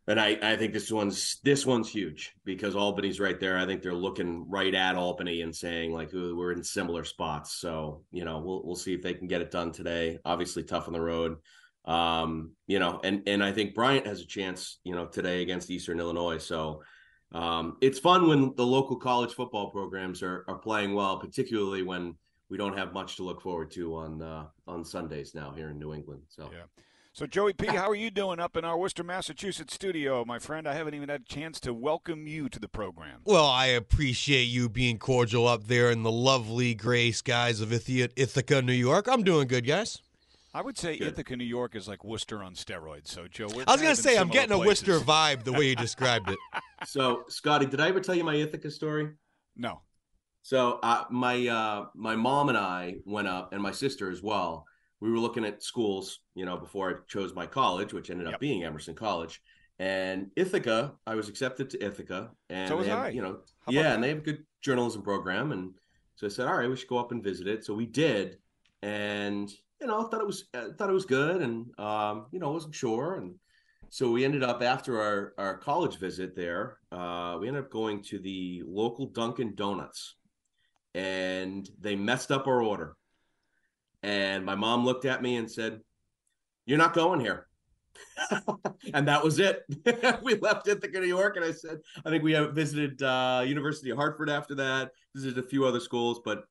And 0.08 0.20
I, 0.20 0.38
I 0.42 0.56
think 0.56 0.74
this 0.74 0.92
one's 0.92 1.40
this 1.44 1.66
one's 1.66 1.90
huge 1.90 2.34
because 2.46 2.76
Albany's 2.76 3.20
right 3.20 3.40
there. 3.40 3.58
I 3.60 3.66
think 3.66 3.82
they're 3.84 3.94
looking 3.94 4.50
right 4.50 4.74
at 4.74 4.96
Albany 4.96 5.42
and 5.42 5.56
saying 5.56 5.94
like 5.94 6.12
we're 6.14 6.52
in 6.54 6.64
similar 6.64 7.04
spots. 7.04 7.56
So 7.60 8.04
you 8.12 8.24
know 8.26 8.40
we'll 8.40 8.64
we'll 8.66 8.76
see 8.76 8.94
if 8.94 9.02
they 9.04 9.14
can 9.14 9.28
get 9.28 9.42
it 9.42 9.52
done 9.52 9.72
today. 9.72 10.18
Obviously 10.26 10.64
tough 10.64 10.88
on 10.88 10.94
the 10.94 11.02
road, 11.02 11.36
um, 11.90 12.52
you 12.68 12.78
know, 12.78 13.02
and 13.04 13.24
and 13.28 13.44
I 13.44 13.52
think 13.52 13.74
Bryant 13.74 14.06
has 14.06 14.22
a 14.22 14.28
chance 14.28 14.80
you 14.84 14.94
know 14.94 15.08
today 15.08 15.42
against 15.42 15.72
Eastern 15.72 16.00
Illinois. 16.00 16.38
So 16.38 16.84
um, 17.32 17.78
it's 17.82 17.98
fun 17.98 18.28
when 18.28 18.54
the 18.56 18.66
local 18.66 18.96
college 18.96 19.34
football 19.34 19.72
programs 19.72 20.22
are 20.22 20.46
are 20.48 20.60
playing 20.60 20.94
well, 20.94 21.18
particularly 21.20 21.82
when 21.82 22.16
we 22.50 22.58
don't 22.58 22.78
have 22.78 22.94
much 22.94 23.16
to 23.18 23.24
look 23.24 23.42
forward 23.42 23.72
to 23.72 23.96
on 23.96 24.22
uh, 24.22 24.46
on 24.68 24.86
Sundays 24.86 25.34
now 25.34 25.52
here 25.52 25.72
in 25.72 25.80
New 25.80 25.94
England. 25.94 26.22
So 26.28 26.50
Yeah. 26.54 26.64
So 27.12 27.26
Joey 27.26 27.54
P, 27.54 27.66
how 27.66 27.90
are 27.90 27.96
you 27.96 28.12
doing 28.12 28.40
up 28.40 28.56
in 28.56 28.64
our 28.64 28.78
Worcester, 28.78 29.04
Massachusetts 29.04 29.74
studio, 29.74 30.24
my 30.24 30.38
friend? 30.38 30.68
I 30.68 30.76
haven't 30.76 30.94
even 30.94 31.10
had 31.10 31.22
a 31.22 31.26
chance 31.26 31.60
to 31.62 31.74
welcome 31.74 32.28
you 32.28 32.48
to 32.50 32.60
the 32.60 32.70
program. 32.70 33.22
Well, 33.26 33.48
I 33.48 33.66
appreciate 33.66 34.44
you 34.44 34.70
being 34.70 35.00
cordial 35.00 35.48
up 35.48 35.66
there 35.66 35.90
in 35.90 36.04
the 36.04 36.12
lovely 36.12 36.76
gray 36.76 37.12
skies 37.12 37.62
of 37.62 37.74
Ithaca, 37.74 38.14
Ithaca, 38.16 38.62
New 38.62 38.74
York. 38.74 39.08
I'm 39.08 39.24
doing 39.24 39.48
good, 39.48 39.66
guys. 39.66 40.02
I 40.54 40.62
would 40.62 40.78
say 40.78 40.98
Good. 40.98 41.10
Ithaca, 41.10 41.36
New 41.36 41.44
York 41.44 41.76
is 41.76 41.88
like 41.88 42.04
Worcester 42.04 42.42
on 42.44 42.54
steroids. 42.56 43.08
So 43.08 43.28
Joe, 43.28 43.48
we're 43.54 43.64
I 43.68 43.74
was 43.74 43.82
going 43.82 43.96
to 43.96 44.02
say, 44.02 44.12
I'm 44.18 44.28
similar 44.28 44.34
getting 44.34 44.52
a 44.54 44.56
places. 44.64 44.88
Worcester 44.88 45.06
vibe 45.06 45.44
the 45.44 45.54
way 45.54 45.70
you 45.70 45.76
described 45.76 46.30
it. 46.30 46.40
so 46.88 47.24
Scotty, 47.28 47.66
did 47.68 47.80
I 47.80 47.90
ever 47.90 48.00
tell 48.00 48.16
you 48.16 48.24
my 48.24 48.36
Ithaca 48.36 48.72
story? 48.72 49.12
No. 49.56 49.82
So 50.42 50.80
uh, 50.82 51.04
my 51.12 51.48
uh, 51.48 51.86
my 51.96 52.16
mom 52.16 52.50
and 52.50 52.58
I 52.58 52.96
went 53.06 53.28
up, 53.28 53.54
and 53.54 53.62
my 53.62 53.72
sister 53.72 54.10
as 54.10 54.24
well. 54.24 54.66
We 55.02 55.12
were 55.12 55.20
looking 55.20 55.46
at 55.46 55.62
schools, 55.64 56.20
you 56.36 56.46
know, 56.46 56.58
before 56.58 56.90
I 56.90 56.94
chose 57.08 57.34
my 57.34 57.46
college, 57.46 57.94
which 57.94 58.10
ended 58.10 58.28
up 58.28 58.34
Yep. 58.34 58.40
being 58.42 58.64
Emerson 58.64 58.96
College. 58.96 59.42
And 59.78 60.30
Ithaca, 60.36 60.94
I 61.08 61.16
was 61.16 61.30
accepted 61.30 61.70
to 61.70 61.86
Ithaca, 61.86 62.32
and 62.50 62.68
So 62.68 62.76
was 62.76 62.88
have, 62.88 63.00
I. 63.00 63.10
you 63.10 63.22
know, 63.22 63.38
How 63.62 63.72
about 63.72 63.74
yeah, 63.74 63.84
that? 63.84 63.96
and 63.96 64.04
they 64.04 64.10
have 64.10 64.18
a 64.18 64.22
good 64.22 64.44
journalism 64.62 65.02
program. 65.02 65.54
And 65.54 65.74
so 66.16 66.26
I 66.28 66.30
said, 66.30 66.48
all 66.48 66.58
right, 66.58 66.70
we 66.70 66.76
should 66.76 66.90
go 66.90 66.98
up 66.98 67.14
and 67.14 67.24
visit 67.24 67.48
it. 67.48 67.64
So 67.64 67.74
we 67.74 67.86
did, 67.86 68.40
and 68.82 69.50
you 69.82 69.88
know, 69.88 70.04
thought 70.04 70.22
it 70.22 70.28
was 70.28 70.46
uh, 70.54 70.70
thought 70.78 70.90
it 70.90 70.94
was 70.94 71.06
good, 71.06 71.42
and 71.42 71.68
um, 71.80 72.28
you 72.32 72.40
know, 72.40 72.52
wasn't 72.52 72.76
sure, 72.76 73.16
and 73.16 73.36
so 73.90 74.12
we 74.12 74.26
ended 74.26 74.44
up 74.44 74.62
after 74.62 75.02
our 75.02 75.34
our 75.38 75.58
college 75.58 75.98
visit 75.98 76.36
there, 76.36 76.78
uh, 76.92 77.38
we 77.40 77.48
ended 77.48 77.64
up 77.64 77.72
going 77.72 78.04
to 78.04 78.20
the 78.20 78.64
local 78.66 79.08
Dunkin' 79.08 79.56
Donuts, 79.56 80.16
and 80.94 81.68
they 81.80 81.96
messed 81.96 82.32
up 82.32 82.48
our 82.48 82.62
order. 82.62 82.96
And 84.04 84.46
my 84.46 84.56
mom 84.56 84.86
looked 84.86 85.06
at 85.06 85.22
me 85.22 85.38
and 85.38 85.50
said, 85.50 85.82
"You're 86.66 86.78
not 86.78 86.94
going 86.94 87.20
here." 87.20 87.48
and 88.94 89.08
that 89.08 89.24
was 89.24 89.40
it. 89.40 89.64
we 90.24 90.36
left 90.36 90.68
Ithaca, 90.68 91.00
New 91.00 91.08
York, 91.08 91.36
and 91.36 91.46
I 91.46 91.52
said, 91.52 91.80
I 92.06 92.10
think 92.10 92.24
we 92.24 92.32
have 92.34 92.54
visited 92.54 93.02
uh, 93.02 93.44
University 93.46 93.90
of 93.90 93.98
Hartford 93.98 94.30
after 94.30 94.56
that, 94.56 94.92
visited 95.16 95.44
a 95.44 95.48
few 95.48 95.66
other 95.66 95.80
schools, 95.80 96.22
but 96.24 96.44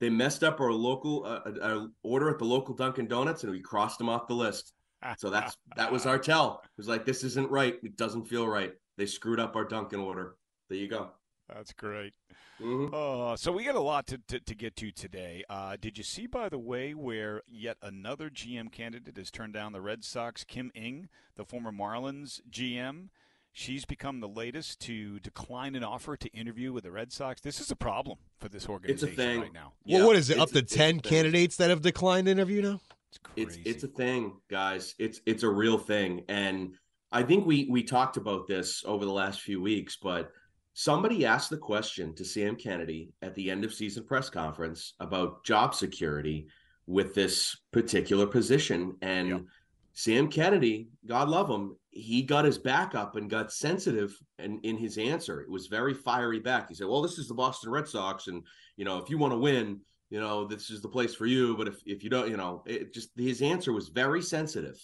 they 0.00 0.10
messed 0.10 0.44
up 0.44 0.60
our 0.60 0.72
local 0.72 1.24
uh, 1.24 1.40
our 1.62 1.88
order 2.02 2.30
at 2.30 2.38
the 2.38 2.44
local 2.44 2.74
Dunkin' 2.74 3.06
Donuts, 3.06 3.42
and 3.42 3.52
we 3.52 3.60
crossed 3.60 3.98
them 3.98 4.08
off 4.08 4.26
the 4.26 4.34
list. 4.34 4.72
So 5.18 5.30
that's 5.30 5.56
that 5.76 5.92
was 5.92 6.04
our 6.06 6.18
tell. 6.18 6.62
It 6.64 6.70
was 6.76 6.88
like 6.88 7.04
this 7.04 7.22
isn't 7.22 7.50
right. 7.50 7.76
It 7.82 7.96
doesn't 7.96 8.24
feel 8.24 8.48
right. 8.48 8.72
They 8.96 9.06
screwed 9.06 9.38
up 9.38 9.54
our 9.54 9.64
Dunkin' 9.64 10.00
order. 10.00 10.36
There 10.68 10.78
you 10.78 10.88
go. 10.88 11.10
That's 11.48 11.72
great. 11.72 12.12
Mhm. 12.60 12.92
Uh, 12.92 13.36
so 13.36 13.52
we 13.52 13.62
got 13.62 13.76
a 13.76 13.80
lot 13.80 14.06
to, 14.08 14.18
to, 14.28 14.40
to 14.40 14.54
get 14.54 14.74
to 14.76 14.90
today. 14.90 15.44
Uh, 15.48 15.76
did 15.80 15.96
you 15.98 16.02
see, 16.02 16.26
by 16.26 16.48
the 16.48 16.58
way, 16.58 16.94
where 16.94 17.42
yet 17.46 17.76
another 17.82 18.30
GM 18.30 18.72
candidate 18.72 19.16
has 19.16 19.30
turned 19.30 19.52
down 19.52 19.72
the 19.72 19.80
Red 19.80 20.02
Sox? 20.02 20.42
Kim 20.42 20.72
Ng, 20.74 21.08
the 21.36 21.44
former 21.44 21.70
Marlins 21.70 22.40
GM, 22.50 23.10
she's 23.56 23.86
become 23.86 24.20
the 24.20 24.28
latest 24.28 24.80
to 24.80 25.18
decline 25.20 25.74
an 25.74 25.82
offer 25.82 26.14
to 26.14 26.28
interview 26.28 26.74
with 26.74 26.84
the 26.84 26.90
Red 26.92 27.10
Sox. 27.10 27.40
This 27.40 27.58
is 27.58 27.70
a 27.70 27.76
problem 27.76 28.18
for 28.38 28.50
this 28.50 28.68
organization 28.68 29.16
thing. 29.16 29.40
right 29.40 29.52
now. 29.52 29.72
Yeah, 29.84 29.98
well, 29.98 30.08
what 30.08 30.16
is 30.16 30.28
it? 30.28 30.34
it's 30.34 30.42
Up 30.42 30.50
to 30.50 30.62
ten 30.62 31.00
candidates 31.00 31.56
that 31.56 31.70
have 31.70 31.80
declined 31.80 32.28
interview 32.28 32.60
now. 32.62 32.80
It's 33.08 33.18
crazy. 33.18 33.62
It's 33.64 33.82
it's 33.82 33.84
a 33.84 33.88
thing, 33.88 34.34
guys. 34.50 34.94
It's 34.98 35.20
it's 35.26 35.42
a 35.42 35.48
real 35.48 35.78
thing, 35.78 36.24
and 36.28 36.74
I 37.10 37.22
think 37.22 37.46
we 37.46 37.66
we 37.70 37.82
talked 37.82 38.18
about 38.18 38.46
this 38.46 38.84
over 38.86 39.04
the 39.04 39.12
last 39.12 39.40
few 39.40 39.60
weeks. 39.62 39.96
But 40.02 40.30
somebody 40.74 41.24
asked 41.24 41.48
the 41.48 41.56
question 41.56 42.14
to 42.16 42.24
Sam 42.24 42.56
Kennedy 42.56 43.10
at 43.22 43.34
the 43.34 43.50
end 43.50 43.64
of 43.64 43.72
season 43.72 44.04
press 44.04 44.28
conference 44.28 44.92
about 45.00 45.44
job 45.44 45.74
security 45.74 46.46
with 46.86 47.14
this 47.14 47.56
particular 47.72 48.26
position, 48.26 48.96
and 49.00 49.28
Yep. 49.28 49.40
Sam 49.98 50.28
Kennedy, 50.28 50.88
God 51.06 51.30
love 51.30 51.48
him, 51.48 51.74
he 51.96 52.22
got 52.22 52.44
his 52.44 52.58
back 52.58 52.94
up 52.94 53.16
and 53.16 53.30
got 53.30 53.50
sensitive 53.52 54.14
in, 54.38 54.60
in 54.62 54.76
his 54.76 54.98
answer. 54.98 55.40
It 55.40 55.50
was 55.50 55.66
very 55.66 55.94
fiery 55.94 56.40
back. 56.40 56.68
He 56.68 56.74
said, 56.74 56.86
Well, 56.86 57.00
this 57.02 57.18
is 57.18 57.26
the 57.26 57.34
Boston 57.34 57.70
Red 57.70 57.88
Sox, 57.88 58.26
and 58.26 58.42
you 58.76 58.84
know, 58.84 58.98
if 58.98 59.08
you 59.08 59.16
want 59.16 59.32
to 59.32 59.38
win, 59.38 59.80
you 60.10 60.20
know, 60.20 60.46
this 60.46 60.68
is 60.70 60.82
the 60.82 60.88
place 60.88 61.14
for 61.14 61.26
you. 61.26 61.56
But 61.56 61.68
if 61.68 61.80
if 61.86 62.04
you 62.04 62.10
don't, 62.10 62.28
you 62.28 62.36
know, 62.36 62.62
it 62.66 62.92
just 62.92 63.10
his 63.16 63.40
answer 63.40 63.72
was 63.72 63.88
very 63.88 64.20
sensitive. 64.22 64.76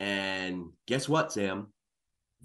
And 0.00 0.66
guess 0.86 1.08
what, 1.08 1.32
Sam? 1.32 1.72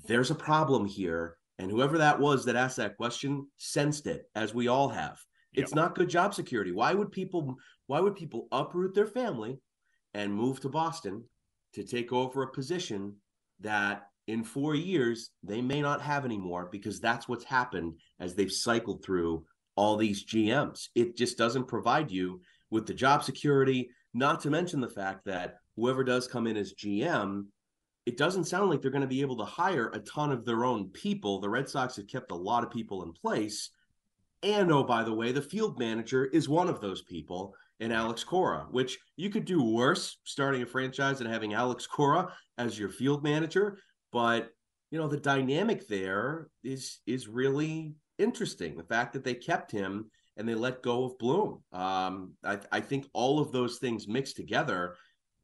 There's 0.08 0.32
a 0.32 0.36
problem 0.36 0.86
here. 0.86 1.36
And 1.58 1.70
whoever 1.70 1.98
that 1.98 2.20
was 2.22 2.46
that 2.46 2.56
asked 2.56 2.78
that 2.78 2.96
question 2.96 3.48
sensed 3.58 4.08
it, 4.08 4.30
as 4.34 4.54
we 4.54 4.70
all 4.70 4.88
have. 4.88 5.20
It's 5.54 5.72
Yep. 5.72 5.76
not 5.76 5.96
good 5.96 6.10
job 6.10 6.34
security. 6.34 6.72
Why 6.72 6.94
would 6.94 7.12
people 7.12 7.56
why 7.88 8.00
would 8.00 8.16
people 8.16 8.48
uproot 8.52 8.94
their 8.96 9.08
family 9.08 9.60
and 10.14 10.34
move 10.34 10.62
to 10.62 10.70
Boston 10.70 11.26
to 11.74 11.84
take 11.84 12.14
over 12.14 12.44
a 12.44 12.52
position 12.52 13.16
that 13.62 14.08
in 14.28 14.44
four 14.44 14.76
years 14.76 15.32
they 15.44 15.62
may 15.62 15.82
not 15.82 16.02
have 16.02 16.26
anymore 16.26 16.70
because 16.72 17.00
that's 17.00 17.28
what's 17.28 17.44
happened 17.44 17.96
as 18.20 18.36
they've 18.36 18.52
cycled 18.52 19.04
through 19.04 19.44
all 19.76 19.98
these 19.98 20.26
GMs. 20.26 20.90
It 20.96 21.18
just 21.18 21.38
doesn't 21.38 21.68
provide 21.68 22.12
you 22.12 22.42
with 22.70 22.86
the 22.86 22.94
job 22.94 23.24
security, 23.24 23.90
not 24.14 24.42
to 24.42 24.50
mention 24.50 24.82
the 24.82 24.90
fact 24.90 25.26
that 25.26 25.58
whoever 25.76 26.04
does 26.04 26.28
come 26.28 26.48
in 26.48 26.58
as 26.58 26.74
GM, 26.74 27.46
it 28.06 28.18
doesn't 28.18 28.46
sound 28.46 28.70
like 28.70 28.82
they're 28.82 28.92
going 28.92 29.02
to 29.02 29.08
be 29.08 29.22
able 29.22 29.38
to 29.38 29.46
hire 29.46 29.90
a 29.94 30.00
ton 30.00 30.32
of 30.32 30.46
their 30.46 30.66
own 30.66 30.90
people. 30.90 31.40
The 31.40 31.50
Red 31.50 31.70
Sox 31.70 31.96
have 31.96 32.08
kept 32.08 32.32
a 32.32 32.36
lot 32.36 32.64
of 32.64 32.72
people 32.72 33.04
in 33.04 33.14
place. 33.14 33.70
And 34.44 34.72
oh, 34.72 34.84
by 34.84 35.04
the 35.04 35.14
way, 35.14 35.32
the 35.32 35.42
field 35.42 35.80
manager 35.80 36.26
is 36.26 36.50
one 36.50 36.70
of 36.70 36.82
those 36.82 37.02
people 37.02 37.54
in 37.80 37.92
Alex 37.92 38.24
Cora, 38.24 38.68
which 38.72 39.00
you 39.16 39.30
could 39.30 39.46
do 39.46 39.64
worse 39.64 40.18
starting 40.24 40.62
a 40.62 40.66
franchise 40.66 41.22
and 41.22 41.30
having 41.30 41.54
Alex 41.54 41.88
Cora 41.88 42.34
as 42.58 42.78
your 42.78 42.90
field 42.90 43.24
manager. 43.24 43.80
But 44.12 44.50
you 44.92 44.98
know, 44.98 45.08
the 45.08 45.18
dynamic 45.18 45.88
there 45.88 46.50
is 46.64 47.00
is 47.06 47.28
really 47.28 47.94
interesting. 48.18 48.76
The 48.76 48.84
fact 48.84 49.14
that 49.14 49.24
they 49.24 49.36
kept 49.36 49.72
him 49.72 50.10
and 50.38 50.48
they 50.48 50.56
let 50.56 50.82
go 50.82 51.04
of 51.04 51.18
Bloom. 51.20 51.62
Um, 51.74 52.34
I, 52.44 52.60
I 52.72 52.80
think 52.80 53.08
all 53.14 53.40
of 53.40 53.52
those 53.52 53.78
things 53.78 54.08
mixed 54.08 54.38
together 54.38 54.96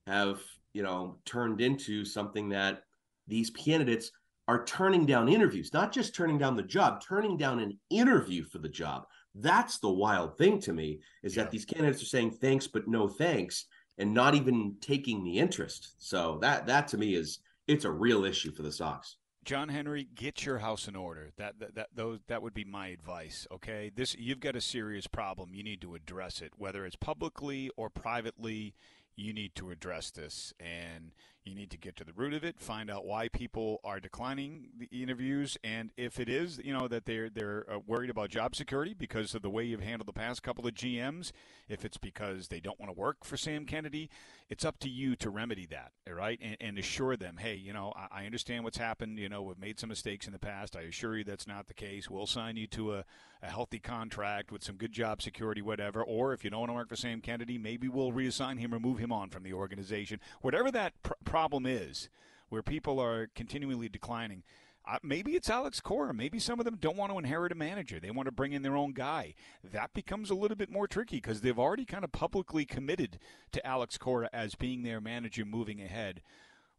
have, 0.07 0.41
you 0.73 0.83
know, 0.83 1.17
turned 1.25 1.59
into 1.59 2.05
something 2.05 2.49
that 2.49 2.83
these 3.27 3.49
candidates 3.49 4.11
are 4.47 4.63
turning 4.63 5.05
down 5.05 5.27
interviews, 5.27 5.73
not 5.73 5.91
just 5.91 6.15
turning 6.15 6.37
down 6.37 6.55
the 6.55 6.63
job, 6.63 7.01
turning 7.01 7.35
down 7.35 7.59
an 7.59 7.77
interview 7.89 8.43
for 8.43 8.59
the 8.59 8.69
job. 8.69 9.05
That's 9.35 9.79
the 9.79 9.89
wild 9.89 10.37
thing 10.37 10.59
to 10.61 10.73
me 10.73 11.01
is 11.21 11.35
Yeah. 11.35 11.43
that 11.43 11.51
these 11.51 11.65
candidates 11.65 12.01
are 12.01 12.05
saying 12.05 12.31
thanks 12.31 12.67
but 12.67 12.87
no 12.87 13.07
thanks 13.07 13.65
and 13.97 14.13
not 14.13 14.33
even 14.35 14.77
taking 14.81 15.23
the 15.23 15.37
interest. 15.37 15.93
So 15.97 16.37
that 16.41 16.65
that 16.67 16.87
to 16.89 16.97
me 16.97 17.15
is 17.15 17.39
it's 17.67 17.85
a 17.85 17.91
real 17.91 18.23
issue 18.25 18.51
for 18.51 18.61
the 18.63 18.71
Sox. 18.71 19.17
John 19.43 19.69
Henry, 19.69 20.05
get 20.15 20.43
your 20.45 20.57
house 20.59 20.87
in 20.87 20.95
order. 20.95 21.31
That 21.37 21.59
that 21.59 21.75
that 21.75 21.89
those 21.93 22.19
that 22.27 22.41
would 22.41 22.53
be 22.53 22.63
my 22.63 22.87
advice. 22.87 23.45
Okay, 23.51 23.91
this 23.93 24.15
you've 24.15 24.39
got 24.39 24.55
a 24.55 24.61
serious 24.61 25.05
problem. 25.05 25.53
You 25.53 25.63
need 25.63 25.81
to 25.81 25.93
address 25.95 26.41
it, 26.41 26.53
whether 26.57 26.85
it's 26.85 26.95
publicly 26.95 27.69
or 27.77 27.89
privately. 27.89 28.73
You 29.17 29.31
need 29.33 29.55
to 29.55 29.69
address 29.71 30.11
this, 30.11 30.53
and 30.59 31.13
you 31.45 31.53
need 31.53 31.69
to 31.71 31.77
get 31.77 31.95
to 31.97 32.03
the 32.03 32.13
root 32.13 32.33
of 32.33 32.43
it. 32.43 32.59
Find 32.59 32.89
out 32.89 33.05
why 33.05 33.27
people 33.27 33.79
are 33.83 33.99
declining 33.99 34.69
the 34.77 35.03
interviews, 35.03 35.57
and 35.63 35.91
if 35.95 36.19
it 36.19 36.27
is, 36.27 36.59
you 36.63 36.73
know, 36.73 36.87
that 36.87 37.05
they're 37.05 37.29
they're 37.29 37.65
uh, 37.71 37.79
worried 37.85 38.09
about 38.09 38.29
job 38.29 38.55
security 38.55 38.93
because 38.93 39.35
of 39.35 39.43
the 39.43 39.49
way 39.49 39.63
you've 39.63 39.81
handled 39.81 40.07
the 40.07 40.13
past 40.13 40.41
couple 40.41 40.65
of 40.65 40.73
GMs. 40.73 41.31
If 41.69 41.85
it's 41.85 41.97
because 41.97 42.47
they 42.47 42.59
don't 42.59 42.79
want 42.79 42.93
to 42.93 42.99
work 42.99 43.23
for 43.23 43.37
Sam 43.37 43.65
Kennedy, 43.65 44.09
it's 44.49 44.65
up 44.65 44.79
to 44.79 44.89
you 44.89 45.15
to 45.17 45.29
remedy 45.29 45.67
that, 45.67 45.91
right, 46.11 46.39
and, 46.41 46.57
and 46.59 46.79
assure 46.79 47.15
them, 47.15 47.37
hey, 47.37 47.55
you 47.55 47.73
know, 47.73 47.93
I, 47.95 48.21
I 48.21 48.25
understand 48.25 48.63
what's 48.63 48.77
happened. 48.77 49.19
You 49.19 49.29
know, 49.29 49.43
we've 49.43 49.59
made 49.59 49.79
some 49.79 49.89
mistakes 49.89 50.27
in 50.27 50.33
the 50.33 50.39
past. 50.39 50.75
I 50.75 50.81
assure 50.81 51.17
you 51.17 51.23
that's 51.23 51.47
not 51.47 51.67
the 51.67 51.73
case. 51.73 52.09
We'll 52.09 52.27
sign 52.27 52.57
you 52.57 52.67
to 52.67 52.95
a, 52.95 53.05
a 53.41 53.47
healthy 53.47 53.79
contract 53.79 54.51
with 54.51 54.63
some 54.63 54.75
good 54.75 54.91
job 54.91 55.21
security, 55.21 55.61
whatever. 55.61 56.03
Or 56.03 56.33
if 56.33 56.43
you 56.43 56.49
don't 56.49 56.61
want 56.61 56.69
to 56.69 56.73
work 56.73 56.89
for 56.89 56.95
Sam 56.95 57.21
Kennedy, 57.21 57.57
maybe 57.57 57.87
we'll 57.87 58.11
reassign 58.11 58.59
him 58.59 58.73
or 58.73 58.79
move 58.79 58.97
him 58.97 59.11
on 59.11 59.29
from 59.29 59.43
the 59.43 59.53
organization. 59.53 60.19
Whatever 60.41 60.71
that 60.71 60.93
pr- 61.03 61.13
problem 61.35 61.65
is, 61.65 62.07
where 62.47 62.63
people 62.63 62.97
are 62.97 63.27
continually 63.35 63.89
declining. 63.89 64.41
Uh, 64.89 64.99
maybe 65.03 65.35
it's 65.35 65.49
Alex 65.49 65.81
Cora. 65.81 66.13
Maybe 66.13 66.39
some 66.39 66.59
of 66.59 66.65
them 66.65 66.77
don't 66.79 66.95
want 66.95 67.11
to 67.11 67.17
inherit 67.17 67.51
a 67.51 67.55
manager. 67.55 67.99
They 67.99 68.09
want 68.09 68.27
to 68.27 68.31
bring 68.31 68.53
in 68.53 68.61
their 68.61 68.77
own 68.77 68.93
guy. 68.93 69.33
That 69.61 69.93
becomes 69.93 70.29
a 70.29 70.33
little 70.33 70.55
bit 70.55 70.71
more 70.71 70.87
tricky 70.87 71.17
because 71.17 71.41
they've 71.41 71.59
already 71.59 71.83
kind 71.83 72.05
of 72.05 72.13
publicly 72.13 72.63
committed 72.63 73.19
to 73.51 73.67
Alex 73.67 73.97
Cora 73.97 74.29
as 74.31 74.55
being 74.55 74.83
their 74.83 75.01
manager 75.01 75.43
moving 75.43 75.81
ahead. 75.81 76.21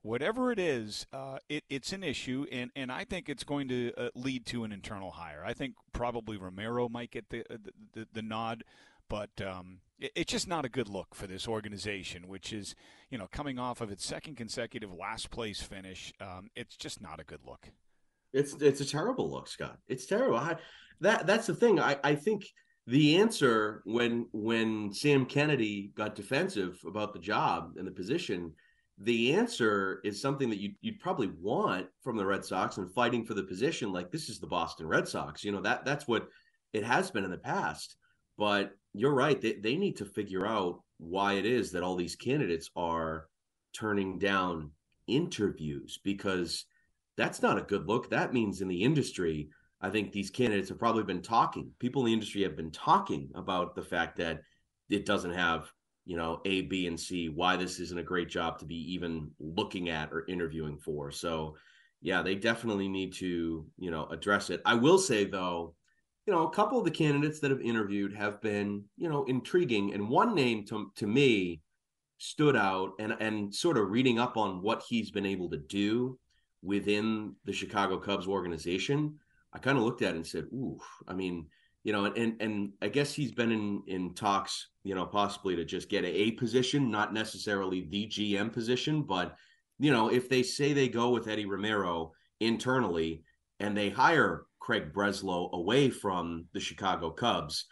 Whatever 0.00 0.50
it 0.52 0.58
is, 0.58 1.06
uh, 1.12 1.36
it, 1.50 1.64
it's 1.68 1.92
an 1.92 2.02
issue, 2.02 2.46
and, 2.50 2.70
and 2.74 2.90
I 2.90 3.04
think 3.04 3.28
it's 3.28 3.44
going 3.44 3.68
to 3.68 3.92
uh, 3.98 4.08
lead 4.14 4.46
to 4.46 4.64
an 4.64 4.72
internal 4.72 5.10
hire. 5.10 5.42
I 5.44 5.52
think 5.52 5.74
probably 5.92 6.38
Romero 6.38 6.88
might 6.88 7.10
get 7.10 7.28
the 7.28 7.44
the, 7.50 7.72
the, 7.92 8.08
the 8.10 8.22
nod, 8.22 8.64
but 9.08 9.30
um, 9.40 9.80
it, 9.98 10.12
it's 10.14 10.32
just 10.32 10.48
not 10.48 10.64
a 10.64 10.68
good 10.68 10.88
look 10.88 11.14
for 11.14 11.26
this 11.26 11.48
organization, 11.48 12.28
which 12.28 12.52
is 12.52 12.74
you 13.10 13.18
know 13.18 13.28
coming 13.30 13.58
off 13.58 13.80
of 13.80 13.90
its 13.90 14.04
second 14.04 14.36
consecutive 14.36 14.92
last 14.92 15.30
place 15.30 15.60
finish. 15.60 16.12
Um, 16.20 16.48
it's 16.54 16.76
just 16.76 17.00
not 17.00 17.20
a 17.20 17.24
good 17.24 17.40
look. 17.46 17.68
It's 18.32 18.54
it's 18.54 18.80
a 18.80 18.86
terrible 18.86 19.30
look, 19.30 19.48
Scott. 19.48 19.78
It's 19.88 20.06
terrible. 20.06 20.36
I, 20.36 20.56
that 21.00 21.26
that's 21.26 21.46
the 21.46 21.54
thing. 21.54 21.80
I 21.80 21.96
I 22.04 22.14
think 22.14 22.44
the 22.86 23.16
answer 23.16 23.82
when 23.84 24.26
when 24.32 24.92
Sam 24.92 25.26
Kennedy 25.26 25.92
got 25.94 26.14
defensive 26.14 26.78
about 26.86 27.12
the 27.12 27.18
job 27.18 27.72
and 27.76 27.86
the 27.86 27.92
position, 27.92 28.52
the 28.98 29.34
answer 29.34 30.00
is 30.04 30.20
something 30.20 30.48
that 30.50 30.60
you 30.60 30.72
you'd 30.80 31.00
probably 31.00 31.30
want 31.40 31.86
from 32.02 32.16
the 32.16 32.26
Red 32.26 32.44
Sox 32.44 32.76
and 32.78 32.92
fighting 32.92 33.24
for 33.24 33.34
the 33.34 33.42
position. 33.42 33.92
Like 33.92 34.10
this 34.10 34.28
is 34.28 34.38
the 34.38 34.46
Boston 34.46 34.86
Red 34.86 35.08
Sox. 35.08 35.44
You 35.44 35.52
know 35.52 35.62
that 35.62 35.84
that's 35.84 36.06
what 36.06 36.28
it 36.72 36.84
has 36.84 37.10
been 37.10 37.24
in 37.24 37.30
the 37.30 37.38
past. 37.38 37.96
But 38.38 38.72
you're 38.96 39.14
right. 39.14 39.40
They 39.40 39.54
they 39.54 39.76
need 39.76 39.96
to 39.96 40.04
figure 40.04 40.46
out 40.46 40.80
why 40.98 41.34
it 41.34 41.46
is 41.46 41.72
that 41.72 41.82
all 41.82 41.96
these 41.96 42.16
candidates 42.16 42.70
are 42.74 43.28
turning 43.74 44.18
down 44.18 44.70
interviews 45.06 46.00
because 46.02 46.64
that's 47.16 47.42
not 47.42 47.58
a 47.58 47.62
good 47.62 47.86
look. 47.86 48.10
That 48.10 48.32
means 48.32 48.60
in 48.60 48.68
the 48.68 48.82
industry, 48.82 49.50
I 49.80 49.90
think 49.90 50.12
these 50.12 50.30
candidates 50.30 50.68
have 50.70 50.78
probably 50.78 51.04
been 51.04 51.22
talking. 51.22 51.70
People 51.78 52.02
in 52.02 52.06
the 52.06 52.12
industry 52.14 52.42
have 52.42 52.56
been 52.56 52.70
talking 52.70 53.30
about 53.34 53.74
the 53.74 53.82
fact 53.82 54.16
that 54.16 54.40
it 54.88 55.06
doesn't 55.06 55.32
have, 55.32 55.70
you 56.04 56.16
know, 56.16 56.40
A, 56.44 56.62
B, 56.62 56.86
and 56.86 56.98
C, 56.98 57.28
why 57.28 57.56
this 57.56 57.78
isn't 57.80 57.98
a 57.98 58.02
great 58.02 58.28
job 58.28 58.58
to 58.58 58.64
be 58.64 58.94
even 58.94 59.30
looking 59.38 59.90
at 59.90 60.10
or 60.12 60.26
interviewing 60.26 60.78
for. 60.78 61.10
So, 61.10 61.56
yeah, 62.00 62.22
they 62.22 62.34
definitely 62.34 62.88
need 62.88 63.12
to, 63.14 63.66
you 63.78 63.90
know, 63.90 64.06
address 64.06 64.50
it. 64.50 64.62
I 64.64 64.74
will 64.74 64.98
say, 64.98 65.24
though, 65.24 65.74
you 66.26 66.32
know, 66.32 66.46
a 66.46 66.50
couple 66.50 66.78
of 66.78 66.84
the 66.84 66.90
candidates 66.90 67.38
that 67.40 67.50
have 67.50 67.60
interviewed 67.60 68.12
have 68.12 68.40
been, 68.40 68.84
you 68.96 69.08
know, 69.08 69.24
intriguing. 69.24 69.94
And 69.94 70.08
one 70.08 70.34
name 70.34 70.64
to, 70.66 70.90
to 70.96 71.06
me 71.06 71.60
stood 72.18 72.56
out 72.56 72.92
and, 72.98 73.14
and 73.20 73.54
sort 73.54 73.78
of 73.78 73.90
reading 73.90 74.18
up 74.18 74.36
on 74.36 74.60
what 74.60 74.82
he's 74.88 75.10
been 75.10 75.26
able 75.26 75.48
to 75.50 75.58
do 75.58 76.18
within 76.62 77.34
the 77.44 77.52
Chicago 77.52 77.98
Cubs 77.98 78.26
organization, 78.26 79.18
I 79.52 79.58
kind 79.58 79.78
of 79.78 79.84
looked 79.84 80.02
at 80.02 80.14
it 80.14 80.16
and 80.16 80.26
said, 80.26 80.44
"Ooh, 80.52 80.78
I 81.06 81.14
mean, 81.14 81.46
you 81.84 81.92
know, 81.92 82.06
and 82.06 82.16
and, 82.16 82.42
and 82.42 82.72
I 82.82 82.88
guess 82.88 83.14
he's 83.14 83.32
been 83.32 83.52
in 83.52 83.82
in 83.86 84.14
talks, 84.14 84.68
you 84.82 84.94
know, 84.94 85.06
possibly 85.06 85.54
to 85.56 85.64
just 85.64 85.88
get 85.88 86.04
a, 86.04 86.08
a 86.08 86.30
position, 86.32 86.90
not 86.90 87.14
necessarily 87.14 87.86
the 87.88 88.06
GM 88.08 88.52
position, 88.52 89.02
but 89.02 89.36
you 89.78 89.92
know, 89.92 90.08
if 90.08 90.28
they 90.28 90.42
say 90.42 90.72
they 90.72 90.88
go 90.88 91.10
with 91.10 91.28
Eddie 91.28 91.46
Romero 91.46 92.12
internally 92.40 93.22
and 93.60 93.76
they 93.76 93.88
hire 93.88 94.46
Craig 94.66 94.92
Breslow 94.92 95.52
away 95.52 95.90
from 95.90 96.46
the 96.52 96.58
Chicago 96.58 97.10
Cubs, 97.10 97.66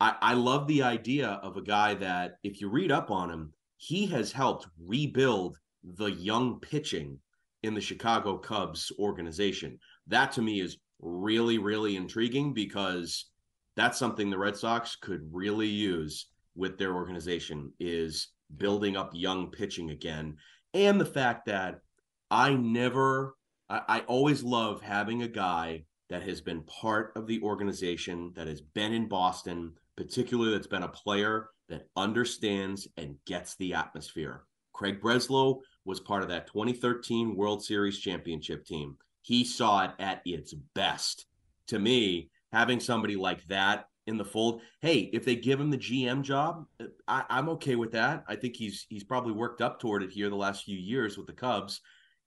I, 0.00 0.14
I 0.22 0.32
love 0.32 0.66
the 0.66 0.82
idea 0.82 1.38
of 1.42 1.58
a 1.58 1.62
guy 1.62 1.92
that, 1.92 2.36
if 2.42 2.62
you 2.62 2.70
read 2.70 2.90
up 2.90 3.10
on 3.10 3.28
him, 3.28 3.52
he 3.76 4.06
has 4.06 4.32
helped 4.32 4.66
rebuild 4.82 5.58
the 5.84 6.06
young 6.06 6.58
pitching 6.58 7.18
in 7.64 7.74
the 7.74 7.82
Chicago 7.82 8.38
Cubs 8.38 8.90
organization. 8.98 9.78
That 10.06 10.32
to 10.32 10.42
me 10.42 10.62
is 10.62 10.78
really, 11.00 11.58
really 11.58 11.96
intriguing 11.96 12.54
because 12.54 13.26
that's 13.76 13.98
something 13.98 14.30
the 14.30 14.38
Red 14.38 14.56
Sox 14.56 14.96
could 14.96 15.28
really 15.30 15.68
use 15.68 16.28
with 16.56 16.78
their 16.78 16.94
organization 16.94 17.74
is 17.78 18.28
building 18.56 18.96
up 18.96 19.10
young 19.12 19.50
pitching 19.50 19.90
again. 19.90 20.38
And 20.72 20.98
the 20.98 21.04
fact 21.04 21.44
that 21.44 21.80
I 22.30 22.54
never, 22.54 23.34
I, 23.68 23.82
I 23.86 24.00
always 24.06 24.42
love 24.42 24.80
having 24.80 25.22
a 25.22 25.28
guy 25.28 25.84
that 26.08 26.22
has 26.22 26.40
been 26.40 26.62
part 26.62 27.12
of 27.16 27.26
the 27.26 27.40
organization, 27.42 28.32
that 28.34 28.46
has 28.46 28.60
been 28.60 28.92
in 28.92 29.08
Boston, 29.08 29.72
particularly 29.96 30.52
that's 30.52 30.66
been 30.66 30.82
a 30.82 30.88
player 30.88 31.50
that 31.68 31.88
understands 31.96 32.88
and 32.96 33.16
gets 33.26 33.56
the 33.56 33.74
atmosphere. 33.74 34.44
Craig 34.72 35.00
Breslow 35.00 35.60
was 35.84 36.00
part 36.00 36.22
of 36.22 36.28
that 36.28 36.46
2013 36.46 37.34
World 37.36 37.64
Series 37.64 37.98
championship 37.98 38.64
team. 38.64 38.96
He 39.22 39.44
saw 39.44 39.84
it 39.84 39.90
at 39.98 40.22
its 40.24 40.54
best. 40.74 41.26
To 41.68 41.78
me, 41.78 42.30
having 42.52 42.80
somebody 42.80 43.16
like 43.16 43.46
that 43.48 43.86
in 44.06 44.16
the 44.16 44.24
fold, 44.24 44.62
hey, 44.80 45.10
if 45.12 45.24
they 45.24 45.36
give 45.36 45.60
him 45.60 45.70
the 45.70 45.76
GM 45.76 46.22
job, 46.22 46.64
I, 47.06 47.24
I'm 47.28 47.48
okay 47.50 47.76
with 47.76 47.92
that. 47.92 48.24
I 48.26 48.36
think 48.36 48.56
he's 48.56 48.86
he's 48.88 49.04
probably 49.04 49.32
worked 49.32 49.60
up 49.60 49.80
toward 49.80 50.02
it 50.02 50.10
here 50.10 50.30
the 50.30 50.36
last 50.36 50.64
few 50.64 50.78
years 50.78 51.18
with 51.18 51.26
the 51.26 51.34
Cubs. 51.34 51.80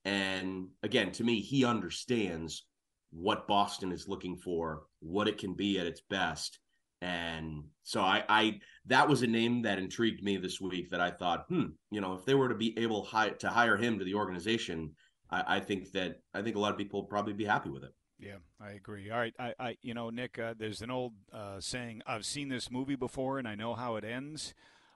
And 0.05 0.67
again, 0.83 1.11
to 1.13 1.23
me, 1.23 1.39
he 1.39 1.65
understands 1.65 2.65
what 3.11 3.47
Boston 3.47 3.91
is 3.91 4.07
looking 4.07 4.37
for, 4.37 4.83
what 4.99 5.27
it 5.27 5.37
can 5.37 5.53
be 5.53 5.79
at 5.79 5.85
its 5.85 6.01
best. 6.01 6.59
And 7.01 7.63
so 7.83 8.01
I, 8.01 8.23
I 8.29 8.59
that 8.85 9.07
was 9.07 9.21
a 9.21 9.27
name 9.27 9.63
that 9.63 9.79
intrigued 9.79 10.23
me 10.23 10.37
this 10.37 10.61
week 10.61 10.89
that 10.91 11.01
I 11.01 11.11
thought, 11.11 11.45
hmm, 11.49 11.67
you 11.89 11.99
know, 11.99 12.13
if 12.13 12.25
they 12.25 12.35
were 12.35 12.49
to 12.49 12.55
be 12.55 12.77
able 12.77 13.03
hi- 13.03 13.29
to 13.29 13.49
hire 13.49 13.77
him 13.77 13.97
to 13.99 14.05
the 14.05 14.13
organization, 14.13 14.91
I, 15.29 15.57
I 15.57 15.59
think 15.59 15.91
that 15.93 16.21
I 16.33 16.41
think 16.41 16.55
a 16.55 16.59
lot 16.59 16.71
of 16.71 16.77
people 16.77 17.01
would 17.01 17.09
probably 17.09 17.33
be 17.33 17.45
happy 17.45 17.69
with 17.69 17.83
it. 17.83 17.91
Yeah, 18.19 18.37
I 18.61 18.71
agree. 18.73 19.09
All 19.09 19.17
right, 19.17 19.33
I, 19.39 19.53
I 19.59 19.77
you 19.81 19.95
know, 19.95 20.11
Nick, 20.11 20.37
uh, 20.37 20.53
there's 20.55 20.83
an 20.83 20.91
old 20.91 21.13
uh, 21.33 21.59
saying, 21.59 22.03
I've 22.05 22.25
seen 22.25 22.49
this 22.49 22.69
movie 22.69 22.95
before 22.95 23.39
and 23.39 23.47
I 23.47 23.55
know 23.55 23.73
how 23.73 23.95
it 23.95 24.03
ends. 24.03 24.53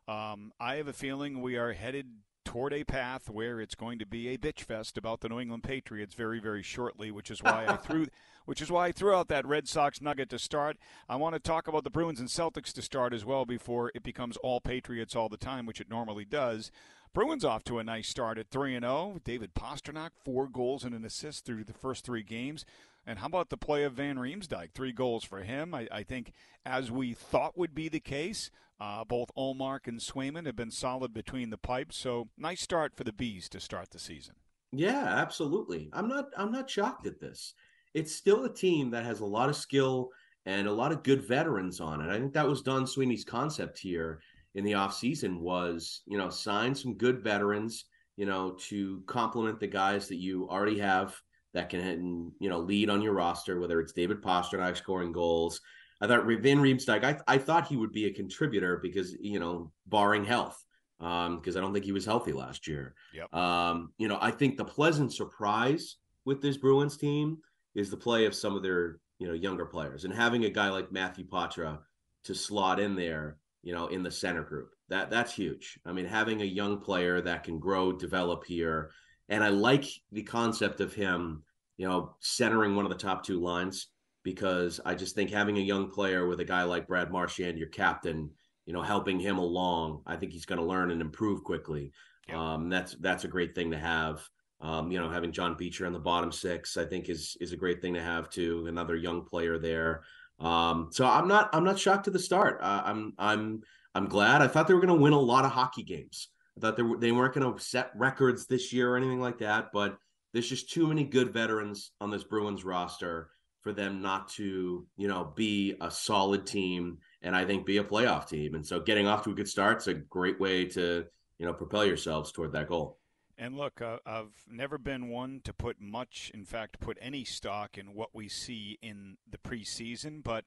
Um, 0.07 0.51
I 0.59 0.75
have 0.75 0.87
a 0.87 0.93
feeling 0.93 1.41
we 1.41 1.55
are 1.55 1.73
headed 1.73 2.05
toward 2.45 2.71
a 2.71 2.85
path 2.85 3.29
where 3.29 3.59
it's 3.59 3.75
going 3.75 3.99
to 3.99 4.05
be 4.05 4.29
a 4.29 4.37
bitch 4.37 4.61
fest 4.61 4.97
about 4.97 5.19
the 5.19 5.27
New 5.27 5.41
England 5.41 5.63
Patriots 5.63 6.13
very, 6.15 6.39
very 6.39 6.63
shortly, 6.63 7.11
which 7.11 7.29
is 7.29 7.43
why 7.43 7.65
I 7.67 7.75
threw 7.75 8.05
which 8.45 8.61
is 8.61 8.71
why 8.71 8.87
I 8.87 8.91
threw 8.91 9.13
out 9.13 9.27
that 9.29 9.45
Red 9.45 9.67
Sox 9.67 9.99
nugget 9.99 10.29
to 10.29 10.39
start. 10.39 10.77
I 11.09 11.15
want 11.15 11.33
to 11.33 11.39
talk 11.39 11.67
about 11.67 11.83
the 11.83 11.89
Bruins 11.89 12.19
and 12.19 12.29
Celtics 12.29 12.71
to 12.73 12.81
start 12.81 13.11
as 13.11 13.25
well 13.25 13.43
before 13.43 13.91
it 13.95 14.03
becomes 14.03 14.37
all 14.37 14.61
Patriots 14.61 15.15
all 15.15 15.29
the 15.29 15.35
time, 15.35 15.65
which 15.65 15.81
it 15.81 15.89
normally 15.89 16.25
does. 16.25 16.71
Bruins 17.11 17.43
off 17.43 17.63
to 17.63 17.79
a 17.79 17.83
nice 17.83 18.07
start 18.07 18.37
at 18.37 18.51
3 18.51 18.75
and 18.75 18.83
0. 18.83 19.21
David 19.23 19.55
Pastrnak, 19.55 20.11
four 20.23 20.47
goals 20.47 20.83
and 20.83 20.93
an 20.93 21.05
assist 21.05 21.45
through 21.45 21.63
the 21.63 21.73
first 21.73 22.05
three 22.05 22.23
games. 22.23 22.65
And 23.07 23.19
how 23.19 23.27
about 23.27 23.49
the 23.49 23.57
play 23.57 23.83
of 23.83 23.93
Van 23.93 24.17
Riemsdyk? 24.17 24.71
Three 24.73 24.91
goals 24.91 25.23
for 25.23 25.39
him. 25.39 25.75
I, 25.75 25.87
I 25.91 26.03
think, 26.03 26.33
as 26.65 26.91
we 26.91 27.13
thought 27.13 27.57
would 27.57 27.75
be 27.75 27.87
the 27.87 27.99
case, 27.99 28.49
uh, 28.79 29.03
both 29.03 29.29
Ullmark 29.37 29.87
and 29.87 29.99
Swayman 29.99 30.45
have 30.45 30.55
been 30.55 30.71
solid 30.71 31.13
between 31.13 31.49
the 31.49 31.57
pipes. 31.57 31.97
So 31.97 32.29
nice 32.37 32.61
start 32.61 32.95
for 32.95 33.03
the 33.03 33.13
Bees 33.13 33.47
to 33.49 33.59
start 33.59 33.91
the 33.91 33.99
season. 33.99 34.35
Yeah, 34.71 35.05
absolutely. 35.05 35.89
I'm 35.93 36.07
not. 36.07 36.25
I'm 36.35 36.51
not 36.51 36.69
shocked 36.69 37.05
at 37.07 37.19
this. 37.19 37.53
It's 37.93 38.13
still 38.13 38.43
a 38.43 38.53
team 38.53 38.89
that 38.91 39.05
has 39.05 39.21
a 39.21 39.25
lot 39.25 39.49
of 39.49 39.55
skill 39.55 40.09
and 40.45 40.67
a 40.67 40.73
lot 40.73 40.91
of 40.91 41.03
good 41.03 41.25
veterans 41.25 41.79
on 41.79 42.01
it. 42.01 42.09
I 42.09 42.19
think 42.19 42.33
that 42.33 42.47
was 42.47 42.61
Don 42.61 42.85
Sweeney's 42.85 43.23
concept 43.23 43.79
here 43.79 44.19
in 44.55 44.63
the 44.63 44.73
offseason 44.73 45.39
was, 45.39 46.01
you 46.05 46.17
know, 46.17 46.29
sign 46.29 46.75
some 46.75 46.95
good 46.95 47.23
veterans, 47.23 47.85
you 48.17 48.25
know, 48.25 48.57
to 48.67 49.01
complement 49.05 49.59
the 49.59 49.67
guys 49.67 50.07
that 50.07 50.17
you 50.17 50.47
already 50.49 50.79
have 50.79 51.15
that 51.55 51.69
can, 51.69 52.31
you 52.39 52.49
know, 52.49 52.59
lead 52.59 52.89
on 52.89 53.01
your 53.01 53.13
roster, 53.13 53.59
whether 53.59 53.79
it's 53.79 53.93
David 53.93 54.21
Pastrnak 54.21 54.77
scoring 54.77 55.11
goals, 55.11 55.61
I 56.01 56.07
thought 56.07 56.25
Van 56.25 56.59
Riemsdyk, 56.59 57.03
I, 57.03 57.17
I 57.27 57.37
thought 57.37 57.67
he 57.67 57.77
would 57.77 57.93
be 57.93 58.05
a 58.05 58.13
contributor 58.13 58.77
because, 58.83 59.15
you 59.19 59.39
know, 59.39 59.71
barring 59.87 60.25
health, 60.25 60.61
um, 60.99 61.37
because 61.37 61.55
I 61.55 61.61
don't 61.61 61.73
think 61.73 61.85
he 61.85 61.93
was 61.93 62.05
healthy 62.05 62.33
last 62.33 62.67
year. 62.67 62.93
Yep. 63.13 63.33
Um, 63.33 63.93
you 63.97 64.09
know, 64.09 64.17
I 64.21 64.31
think 64.31 64.57
the 64.57 64.65
pleasant 64.65 65.13
surprise 65.13 65.95
with 66.25 66.41
this 66.41 66.57
Bruins 66.57 66.97
team 66.97 67.37
is 67.73 67.89
the 67.89 67.97
play 67.97 68.25
of 68.25 68.35
some 68.35 68.55
of 68.55 68.61
their, 68.61 68.99
you 69.19 69.27
know, 69.27 69.33
younger 69.33 69.65
players 69.65 70.03
and 70.03 70.13
having 70.13 70.43
a 70.43 70.49
guy 70.49 70.69
like 70.69 70.91
Matthew 70.91 71.25
Poitras 71.25 71.79
to 72.25 72.35
slot 72.35 72.81
in 72.81 72.95
there, 72.95 73.37
you 73.63 73.73
know, 73.73 73.87
in 73.87 74.03
the 74.03 74.11
center 74.11 74.43
group. 74.43 74.71
That 74.89 75.09
that's 75.09 75.33
huge. 75.33 75.79
I 75.85 75.93
mean, 75.93 76.05
having 76.05 76.41
a 76.41 76.45
young 76.45 76.81
player 76.81 77.21
that 77.21 77.45
can 77.45 77.59
grow, 77.59 77.93
develop 77.93 78.43
here. 78.45 78.91
And 79.29 79.43
I 79.43 79.49
like 79.49 79.85
the 80.11 80.23
concept 80.23 80.81
of 80.81 80.93
him, 80.93 81.43
you 81.77 81.87
know, 81.87 82.15
centering 82.19 82.75
one 82.75 82.85
of 82.85 82.91
the 82.91 82.97
top 82.97 83.23
two 83.23 83.41
lines 83.41 83.87
because 84.23 84.79
I 84.85 84.95
just 84.95 85.15
think 85.15 85.29
having 85.29 85.57
a 85.57 85.61
young 85.61 85.89
player 85.89 86.27
with 86.27 86.39
a 86.39 86.45
guy 86.45 86.63
like 86.63 86.87
Brad 86.87 87.11
Marchand, 87.11 87.57
your 87.57 87.67
captain, 87.69 88.29
you 88.65 88.73
know, 88.73 88.81
helping 88.81 89.19
him 89.19 89.37
along, 89.37 90.01
I 90.05 90.15
think 90.15 90.31
he's 90.31 90.45
going 90.45 90.59
to 90.59 90.65
learn 90.65 90.91
and 90.91 91.01
improve 91.01 91.43
quickly. 91.43 91.91
Yeah. 92.27 92.53
Um, 92.53 92.69
that's 92.69 92.95
that's 92.95 93.23
a 93.23 93.29
great 93.29 93.53
thing 93.55 93.71
to 93.71 93.77
have. 93.77 94.27
Um, 94.61 94.91
you 94.91 94.99
know, 94.99 95.09
having 95.09 95.31
John 95.31 95.55
Beecher 95.55 95.85
on 95.85 95.93
the 95.93 95.99
bottom 95.99 96.31
six, 96.31 96.75
I 96.77 96.85
think 96.85 97.09
is 97.09 97.37
is 97.39 97.51
a 97.51 97.57
great 97.57 97.81
thing 97.81 97.93
to 97.93 98.01
have 98.01 98.29
too. 98.29 98.65
Another 98.67 98.95
young 98.95 99.23
player 99.25 99.59
there. 99.59 100.03
Um, 100.39 100.89
so 100.91 101.05
I'm 101.05 101.27
not 101.27 101.49
I'm 101.53 101.63
not 101.63 101.79
shocked 101.79 102.05
to 102.05 102.11
the 102.11 102.19
start. 102.19 102.59
Uh, 102.61 102.81
I'm 102.83 103.13
I'm 103.17 103.61
I'm 103.93 104.07
glad. 104.07 104.41
I 104.41 104.47
thought 104.47 104.67
they 104.67 104.73
were 104.73 104.81
going 104.81 104.97
to 104.97 105.01
win 105.01 105.13
a 105.13 105.19
lot 105.19 105.45
of 105.45 105.51
hockey 105.51 105.83
games. 105.83 106.29
I 106.57 106.61
thought 106.61 106.77
they 106.77 106.83
were, 106.83 106.97
they 106.97 107.11
weren't 107.11 107.33
going 107.33 107.53
to 107.53 107.63
set 107.63 107.91
records 107.95 108.45
this 108.45 108.71
year 108.71 108.93
or 108.93 108.97
anything 108.97 109.19
like 109.19 109.39
that. 109.39 109.67
But 109.73 109.97
there's 110.33 110.49
just 110.49 110.69
too 110.69 110.87
many 110.87 111.03
good 111.03 111.33
veterans 111.33 111.91
on 112.01 112.11
this 112.11 112.23
Bruins 112.23 112.63
roster 112.63 113.29
for 113.61 113.73
them 113.73 114.01
not 114.01 114.27
to, 114.29 114.85
you 114.95 115.07
know, 115.07 115.33
be 115.35 115.75
a 115.81 115.89
solid 115.89 116.45
team 116.45 116.99
and 117.21 117.35
I 117.35 117.45
think 117.45 117.65
be 117.65 117.77
a 117.77 117.83
playoff 117.83 118.29
team. 118.29 118.53
And 118.53 118.65
so 118.65 118.79
getting 118.79 119.07
off 119.07 119.23
to 119.23 119.31
a 119.31 119.35
good 119.35 119.49
start 119.49 119.79
is 119.79 119.87
a 119.87 119.93
great 119.95 120.39
way 120.39 120.65
to, 120.65 121.05
you 121.39 121.45
know, 121.45 121.53
propel 121.53 121.83
yourselves 121.85 122.31
toward 122.31 122.51
that 122.53 122.67
goal. 122.67 122.99
And 123.37 123.57
look, 123.57 123.81
uh, 123.81 123.97
I've 124.05 124.31
never 124.47 124.77
been 124.77 125.09
one 125.09 125.41
to 125.43 125.51
put 125.51 125.81
much, 125.81 126.31
in 126.33 126.45
fact, 126.45 126.79
put 126.79 126.97
any 127.01 127.25
stock 127.25 127.77
in 127.77 127.93
what 127.93 128.09
we 128.13 128.29
see 128.29 128.77
in 128.81 129.17
the 129.29 129.37
preseason, 129.37 130.23
but 130.23 130.45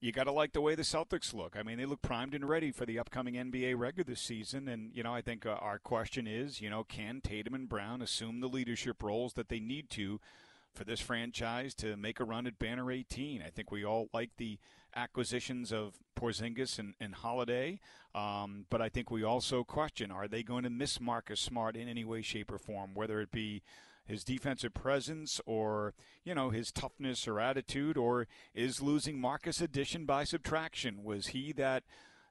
you 0.00 0.12
got 0.12 0.24
to 0.24 0.32
like 0.32 0.52
the 0.52 0.60
way 0.60 0.74
the 0.74 0.82
Celtics 0.82 1.34
look. 1.34 1.56
I 1.58 1.62
mean, 1.62 1.78
they 1.78 1.86
look 1.86 2.02
primed 2.02 2.34
and 2.34 2.48
ready 2.48 2.70
for 2.70 2.86
the 2.86 2.98
upcoming 2.98 3.34
NBA 3.34 3.76
regular 3.76 4.14
season. 4.14 4.68
And, 4.68 4.94
you 4.94 5.02
know, 5.02 5.12
I 5.12 5.20
think 5.20 5.44
uh, 5.44 5.50
our 5.60 5.78
question 5.78 6.26
is, 6.26 6.60
you 6.60 6.70
know, 6.70 6.84
can 6.84 7.20
Tatum 7.20 7.54
and 7.54 7.68
Brown 7.68 8.00
assume 8.00 8.40
the 8.40 8.48
leadership 8.48 9.02
roles 9.02 9.32
that 9.34 9.48
they 9.48 9.58
need 9.58 9.90
to 9.90 10.20
for 10.74 10.84
this 10.84 11.00
franchise 11.00 11.74
to 11.74 11.96
make 11.96 12.20
a 12.20 12.24
run 12.24 12.46
at 12.46 12.58
Banner 12.58 12.90
18. 12.90 13.42
I 13.44 13.50
think 13.50 13.70
we 13.70 13.84
all 13.84 14.08
like 14.12 14.30
the 14.36 14.58
acquisitions 14.94 15.72
of 15.72 15.94
Porzingis 16.18 16.78
and, 16.78 16.94
and 17.00 17.14
Holiday, 17.14 17.80
um, 18.14 18.66
but 18.70 18.80
I 18.80 18.88
think 18.88 19.10
we 19.10 19.22
also 19.22 19.64
question: 19.64 20.10
Are 20.10 20.28
they 20.28 20.42
going 20.42 20.64
to 20.64 20.70
miss 20.70 21.00
Marcus 21.00 21.40
Smart 21.40 21.76
in 21.76 21.88
any 21.88 22.04
way, 22.04 22.22
shape, 22.22 22.50
or 22.50 22.58
form? 22.58 22.94
Whether 22.94 23.20
it 23.20 23.30
be 23.30 23.62
his 24.08 24.24
defensive 24.24 24.74
presence 24.74 25.40
or 25.46 25.94
you 26.24 26.34
know 26.34 26.50
his 26.50 26.72
toughness 26.72 27.28
or 27.28 27.38
attitude, 27.38 27.96
or 27.96 28.26
is 28.54 28.82
losing 28.82 29.20
Marcus 29.20 29.60
addition 29.60 30.06
by 30.06 30.24
subtraction? 30.24 31.04
Was 31.04 31.28
he 31.28 31.52
that? 31.52 31.84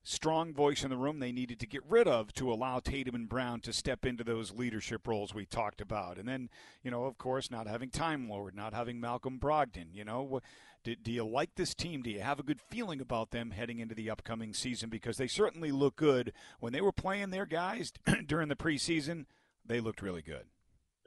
strong 0.07 0.53
voice 0.53 0.85
in 0.85 0.89
the 0.89 0.95
room 0.95 1.19
they 1.19 1.33
needed 1.33 1.59
to 1.59 1.67
get 1.67 1.83
rid 1.85 2.07
of 2.07 2.33
to 2.33 2.49
allow 2.49 2.79
Tatum 2.79 3.13
and 3.13 3.27
Brown 3.27 3.59
to 3.59 3.73
step 3.73 4.05
into 4.05 4.23
those 4.23 4.53
leadership 4.53 5.05
roles 5.05 5.33
we 5.33 5.45
talked 5.45 5.81
about. 5.81 6.17
And 6.17 6.25
then, 6.25 6.49
you 6.81 6.89
know, 6.89 7.03
of 7.03 7.17
course, 7.17 7.51
not 7.51 7.67
having 7.67 7.89
Time 7.89 8.29
Lord, 8.29 8.55
not 8.55 8.73
having 8.73 9.01
Malcolm 9.01 9.37
Brogdon. 9.37 9.87
You 9.93 10.05
know, 10.05 10.39
do, 10.85 10.95
do 10.95 11.11
you 11.11 11.27
like 11.27 11.55
this 11.55 11.75
team? 11.75 12.01
Do 12.01 12.09
you 12.09 12.21
have 12.21 12.39
a 12.39 12.43
good 12.43 12.61
feeling 12.61 13.01
about 13.01 13.31
them 13.31 13.51
heading 13.51 13.79
into 13.79 13.95
the 13.95 14.09
upcoming 14.09 14.53
season? 14.53 14.89
Because 14.89 15.17
they 15.17 15.27
certainly 15.27 15.73
look 15.73 15.97
good. 15.97 16.31
When 16.61 16.71
they 16.71 16.81
were 16.81 16.93
playing 16.93 17.31
their 17.31 17.45
guys 17.45 17.91
during 18.25 18.47
the 18.47 18.55
preseason, 18.55 19.25
they 19.65 19.81
looked 19.81 20.01
really 20.01 20.21
good. 20.21 20.45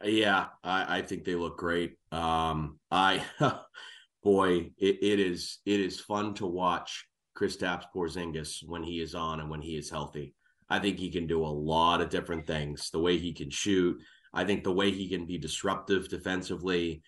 Yeah, 0.03 0.47
I, 0.65 0.99
I 0.99 1.03
think 1.03 1.25
they 1.25 1.35
look 1.35 1.59
great. 1.59 1.97
Um, 2.11 2.79
I, 2.91 3.25
boy, 4.23 4.71
it, 4.79 4.99
it 5.03 5.21
is 5.21 5.59
it 5.67 5.81
is 5.81 6.01
fun 6.01 6.35
to 6.35 6.47
watch 6.47 7.07
Kristaps 7.37 7.85
Porzingis 7.95 8.67
when 8.67 8.83
he 8.83 9.01
is 9.01 9.15
on 9.15 9.41
and 9.41 9.51
when 9.51 9.61
he 9.61 9.77
is 9.77 9.91
healthy. 9.91 10.35
I 10.69 10.79
think 10.79 10.99
he 10.99 11.11
can 11.11 11.27
do 11.27 11.45
a 11.45 11.47
lot 11.47 12.01
of 12.01 12.11
different 12.11 12.47
things. 12.47 12.91
The 12.91 13.01
way 13.01 13.19
he 13.19 13.33
can 13.33 13.51
shoot, 13.51 13.99
I 14.33 14.45
think 14.45 14.63
the 14.63 14.73
way 14.73 14.91
he 14.91 15.09
can 15.09 15.27
be 15.27 15.39
disruptive 15.39 16.09
defensively. 16.09 17.03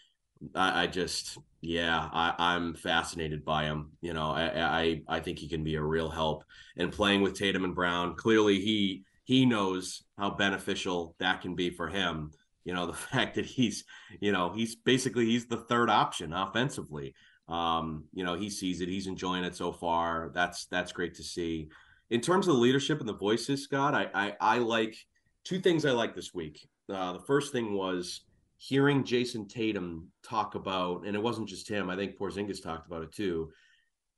I, 0.55 0.83
I 0.83 0.87
just, 0.89 1.39
yeah, 1.61 2.09
I, 2.13 2.57
am 2.57 2.75
fascinated 2.75 3.45
by 3.45 3.65
him. 3.65 3.93
You 4.01 4.13
know, 4.13 4.31
I, 4.31 4.81
I 4.81 5.03
I 5.09 5.21
think 5.21 5.39
he 5.39 5.49
can 5.49 5.63
be 5.63 5.77
a 5.77 5.83
real 5.83 6.11
help. 6.11 6.45
And 6.77 6.93
playing 6.93 7.23
with 7.23 7.35
Tatum 7.39 7.65
and 7.65 7.75
Brown, 7.75 8.17
clearly 8.17 8.61
he 8.61 9.05
he 9.25 9.47
knows 9.47 10.03
how 10.19 10.31
beneficial 10.31 11.15
that 11.21 11.41
can 11.41 11.55
be 11.55 11.71
for 11.71 11.89
him. 11.89 12.33
You 12.65 12.75
know, 12.75 12.87
the 12.87 12.93
fact 12.93 13.35
that 13.37 13.47
he's, 13.47 13.85
you 14.21 14.33
know, 14.33 14.53
he's 14.53 14.75
basically 14.77 15.27
he's 15.27 15.47
the 15.47 15.59
third 15.59 15.91
option 15.91 16.33
offensively. 16.33 17.15
Um, 17.49 18.05
you 18.13 18.25
know, 18.25 18.35
he 18.35 18.51
sees 18.51 18.81
it. 18.81 18.89
He's 18.89 19.07
enjoying 19.07 19.45
it 19.45 19.57
so 19.57 19.73
far. 19.73 20.31
That's 20.35 20.67
that's 20.67 20.93
great 20.93 21.15
to 21.17 21.23
see. 21.23 21.69
In 22.11 22.21
terms 22.21 22.47
of 22.47 22.55
the 22.55 22.61
leadership 22.61 23.01
and 23.01 23.09
the 23.09 23.15
voices, 23.15 23.65
Scott, 23.65 23.95
I 23.95 24.09
I, 24.15 24.37
I 24.41 24.59
like 24.59 24.97
two 25.45 25.61
things 25.61 25.85
I 25.85 25.91
like 25.91 26.15
this 26.15 26.33
week. 26.35 26.69
Uh, 26.93 27.15
the 27.15 27.21
first 27.21 27.53
thing 27.53 27.75
was 27.75 28.23
hearing 28.63 29.03
Jayson 29.03 29.49
Tatum 29.49 30.09
talk 30.23 30.55
about, 30.55 31.05
and 31.05 31.17
it 31.17 31.23
wasn't 31.23 31.49
just 31.49 31.69
him, 31.69 31.91
I 31.91 31.97
think 31.97 32.17
Porzingis 32.17 32.63
talked 32.63 32.87
about 32.87 33.03
it 33.03 33.13
too, 33.13 33.51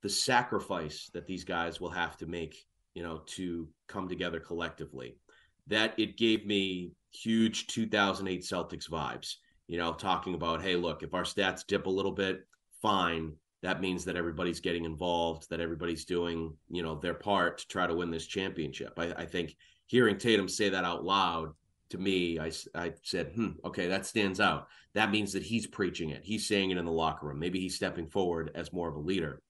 the 0.03 0.09
sacrifice 0.09 1.09
that 1.13 1.25
these 1.25 1.43
guys 1.43 1.81
will 1.81 1.89
have 1.89 2.15
to 2.17 2.27
make, 2.27 2.55
you 2.93 3.01
know, 3.01 3.23
to 3.25 3.67
come 3.87 4.07
together 4.07 4.39
collectively. 4.39 5.17
That 5.65 5.95
it 5.97 6.15
gave 6.15 6.45
me 6.45 6.91
huge 7.15 7.67
2008 7.67 8.41
Celtics 8.41 8.89
vibes, 8.89 9.35
you 9.67 9.77
know, 9.77 9.93
talking 9.93 10.33
about, 10.33 10.61
hey, 10.61 10.75
look, 10.75 11.03
if 11.03 11.13
our 11.13 11.23
stats 11.23 11.65
dip 11.65 11.85
a 11.85 11.89
little 11.89 12.11
bit, 12.11 12.45
fine. 12.81 13.33
That 13.63 13.81
means 13.81 14.05
that 14.05 14.15
everybody's 14.15 14.59
getting 14.59 14.85
involved, 14.85 15.49
that 15.49 15.59
everybody's 15.59 16.05
doing, 16.05 16.55
you 16.69 16.83
know, 16.83 16.99
their 16.99 17.15
part 17.15 17.57
to 17.59 17.67
try 17.67 17.87
to 17.87 17.95
win 17.95 18.11
this 18.11 18.27
championship. 18.27 18.93
I, 18.97 19.13
I 19.13 19.25
think 19.25 19.55
hearing 19.87 20.17
Tatum 20.17 20.47
say 20.47 20.69
that 20.69 20.83
out 20.83 21.03
loud 21.03 21.53
to 21.89 21.97
me, 21.97 22.39
I, 22.39 22.51
I 22.75 22.93
said, 23.03 23.31
hmm, 23.35 23.51
okay, 23.63 23.87
that 23.87 24.05
stands 24.05 24.39
out. 24.39 24.67
That 24.93 25.11
means 25.11 25.33
that 25.33 25.43
he's 25.43 25.67
preaching 25.67 26.11
it. 26.11 26.23
He's 26.23 26.47
saying 26.47 26.71
it 26.71 26.77
in 26.77 26.85
the 26.85 26.91
locker 26.91 27.27
room. 27.27 27.39
Maybe 27.39 27.59
he's 27.59 27.75
stepping 27.75 28.07
forward 28.07 28.51
as 28.55 28.73
more 28.73 28.89
of 28.89 28.95
a 28.95 28.99
leader. 28.99 29.41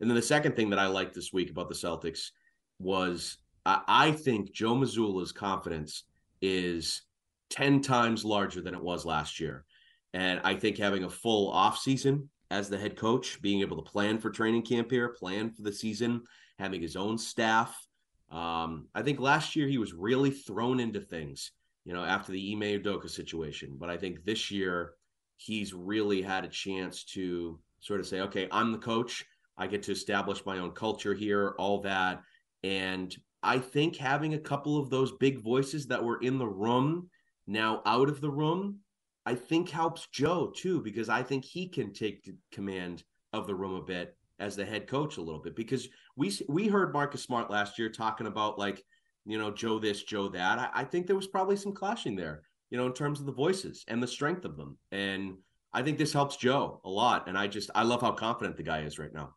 And 0.00 0.10
then 0.10 0.16
the 0.16 0.22
second 0.22 0.56
thing 0.56 0.70
that 0.70 0.78
I 0.78 0.86
liked 0.86 1.14
this 1.14 1.32
week 1.32 1.50
about 1.50 1.68
the 1.68 1.74
Celtics 1.74 2.30
was 2.78 3.38
I, 3.64 3.82
I 3.86 4.12
think 4.12 4.52
Joe 4.52 4.74
Mazzulla's 4.74 5.32
confidence 5.32 6.04
is 6.40 7.02
10 7.52 7.80
times 7.80 8.24
larger 8.24 8.60
than 8.60 8.74
it 8.74 8.82
was 8.82 9.04
last 9.04 9.40
year. 9.40 9.64
And 10.12 10.40
I 10.44 10.54
think 10.54 10.78
having 10.78 11.04
a 11.04 11.10
full 11.10 11.52
offseason 11.52 12.28
as 12.50 12.68
the 12.68 12.78
head 12.78 12.96
coach, 12.96 13.40
being 13.40 13.60
able 13.60 13.82
to 13.82 13.90
plan 13.90 14.18
for 14.18 14.30
training 14.30 14.62
camp 14.62 14.90
here, 14.90 15.08
plan 15.08 15.50
for 15.50 15.62
the 15.62 15.72
season, 15.72 16.22
having 16.58 16.82
his 16.82 16.96
own 16.96 17.16
staff. 17.16 17.74
Um, 18.30 18.88
I 18.94 19.02
think 19.02 19.20
last 19.20 19.56
year 19.56 19.68
he 19.68 19.78
was 19.78 19.92
really 19.92 20.30
thrown 20.30 20.80
into 20.80 21.00
things 21.00 21.52
you 21.84 21.92
know, 21.92 22.04
after 22.04 22.32
the 22.32 22.52
Ime 22.52 22.82
Udoka 22.82 23.10
situation. 23.10 23.76
But 23.78 23.90
I 23.90 23.96
think 23.96 24.24
this 24.24 24.50
year 24.50 24.94
he's 25.36 25.74
really 25.74 26.22
had 26.22 26.44
a 26.44 26.48
chance 26.48 27.04
to 27.04 27.58
sort 27.80 28.00
of 28.00 28.06
say, 28.06 28.20
okay, 28.20 28.48
I'm 28.50 28.72
the 28.72 28.78
coach. 28.78 29.24
I 29.56 29.66
get 29.66 29.82
to 29.84 29.92
establish 29.92 30.46
my 30.46 30.58
own 30.58 30.72
culture 30.72 31.14
here, 31.14 31.54
all 31.58 31.80
that. 31.82 32.22
And 32.62 33.14
I 33.42 33.58
think 33.58 33.96
having 33.96 34.34
a 34.34 34.38
couple 34.38 34.78
of 34.78 34.88
those 34.88 35.12
big 35.12 35.40
voices 35.40 35.86
that 35.88 36.02
were 36.02 36.20
in 36.20 36.38
the 36.38 36.46
room 36.46 37.08
now 37.52 37.82
out 37.86 38.08
of 38.08 38.20
the 38.20 38.30
room, 38.30 38.78
I 39.24 39.34
think 39.34 39.70
helps 39.70 40.08
Joe 40.08 40.52
too, 40.54 40.80
because 40.82 41.08
I 41.08 41.22
think 41.22 41.44
he 41.44 41.68
can 41.68 41.92
take 41.92 42.28
command 42.50 43.04
of 43.32 43.46
the 43.46 43.54
room 43.54 43.74
a 43.74 43.82
bit 43.82 44.16
as 44.38 44.56
the 44.56 44.64
head 44.64 44.88
coach 44.88 45.16
a 45.16 45.22
little 45.22 45.40
bit. 45.40 45.54
Because 45.54 45.88
we 46.16 46.32
we 46.48 46.68
heard 46.68 46.92
Marcus 46.92 47.22
Smart 47.22 47.50
last 47.50 47.78
year 47.78 47.88
talking 47.88 48.26
about 48.26 48.58
like 48.58 48.82
you 49.24 49.38
know, 49.38 49.50
Joe 49.50 49.78
this, 49.78 50.02
Joe 50.02 50.28
that. 50.28 50.58
I, 50.58 50.82
I 50.82 50.84
think 50.84 51.06
there 51.06 51.16
was 51.16 51.26
probably 51.26 51.56
some 51.56 51.72
clashing 51.72 52.16
there, 52.16 52.42
you 52.70 52.78
know, 52.78 52.86
in 52.86 52.92
terms 52.92 53.20
of 53.20 53.26
the 53.26 53.32
voices 53.32 53.84
and 53.88 54.02
the 54.02 54.08
strength 54.08 54.44
of 54.44 54.56
them. 54.56 54.78
And 54.90 55.36
I 55.72 55.82
think 55.82 55.98
this 55.98 56.12
helps 56.12 56.36
Joe 56.36 56.80
a 56.84 56.90
lot. 56.90 57.28
And 57.28 57.38
I 57.38 57.46
just, 57.46 57.70
I 57.74 57.82
love 57.82 58.00
how 58.00 58.12
confident 58.12 58.56
the 58.56 58.62
guy 58.62 58.80
is 58.80 58.98
right 58.98 59.12
now. 59.12 59.34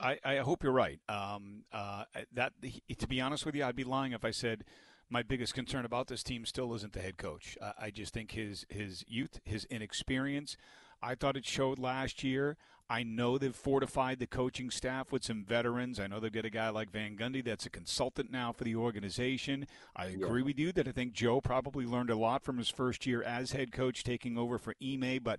I, 0.00 0.18
I 0.24 0.36
hope 0.38 0.62
you're 0.62 0.72
right. 0.72 1.00
Um, 1.08 1.64
uh, 1.72 2.04
that 2.32 2.52
to 2.98 3.08
be 3.08 3.20
honest 3.20 3.44
with 3.44 3.56
you, 3.56 3.64
I'd 3.64 3.74
be 3.74 3.84
lying 3.84 4.12
if 4.12 4.24
I 4.24 4.30
said 4.30 4.64
my 5.10 5.22
biggest 5.22 5.54
concern 5.54 5.84
about 5.84 6.08
this 6.08 6.22
team 6.22 6.44
still 6.44 6.74
isn't 6.74 6.92
the 6.92 7.00
head 7.00 7.16
coach. 7.16 7.56
I, 7.62 7.86
I 7.86 7.90
just 7.90 8.12
think 8.12 8.32
his 8.32 8.66
his 8.68 9.04
youth, 9.08 9.40
his 9.44 9.64
inexperience. 9.66 10.56
I 11.02 11.14
thought 11.14 11.36
it 11.36 11.46
showed 11.46 11.78
last 11.78 12.24
year. 12.24 12.56
I 12.90 13.02
know 13.02 13.36
they've 13.36 13.54
fortified 13.54 14.18
the 14.18 14.26
coaching 14.26 14.70
staff 14.70 15.12
with 15.12 15.22
some 15.22 15.44
veterans. 15.44 16.00
I 16.00 16.06
know 16.06 16.20
they've 16.20 16.32
got 16.32 16.46
a 16.46 16.50
guy 16.50 16.70
like 16.70 16.90
Van 16.90 17.16
Gundy 17.16 17.44
that's 17.44 17.66
a 17.66 17.70
consultant 17.70 18.32
now 18.32 18.50
for 18.50 18.64
the 18.64 18.76
organization. 18.76 19.66
I 19.94 20.06
agree 20.06 20.40
yeah. 20.40 20.46
with 20.46 20.58
you 20.58 20.72
that 20.72 20.88
I 20.88 20.92
think 20.92 21.12
Joe 21.12 21.42
probably 21.42 21.84
learned 21.84 22.08
a 22.08 22.16
lot 22.16 22.42
from 22.42 22.56
his 22.56 22.70
first 22.70 23.04
year 23.04 23.22
as 23.22 23.52
head 23.52 23.72
coach 23.72 24.04
taking 24.04 24.38
over 24.38 24.56
for 24.56 24.74
Ime, 24.82 25.20
but 25.22 25.38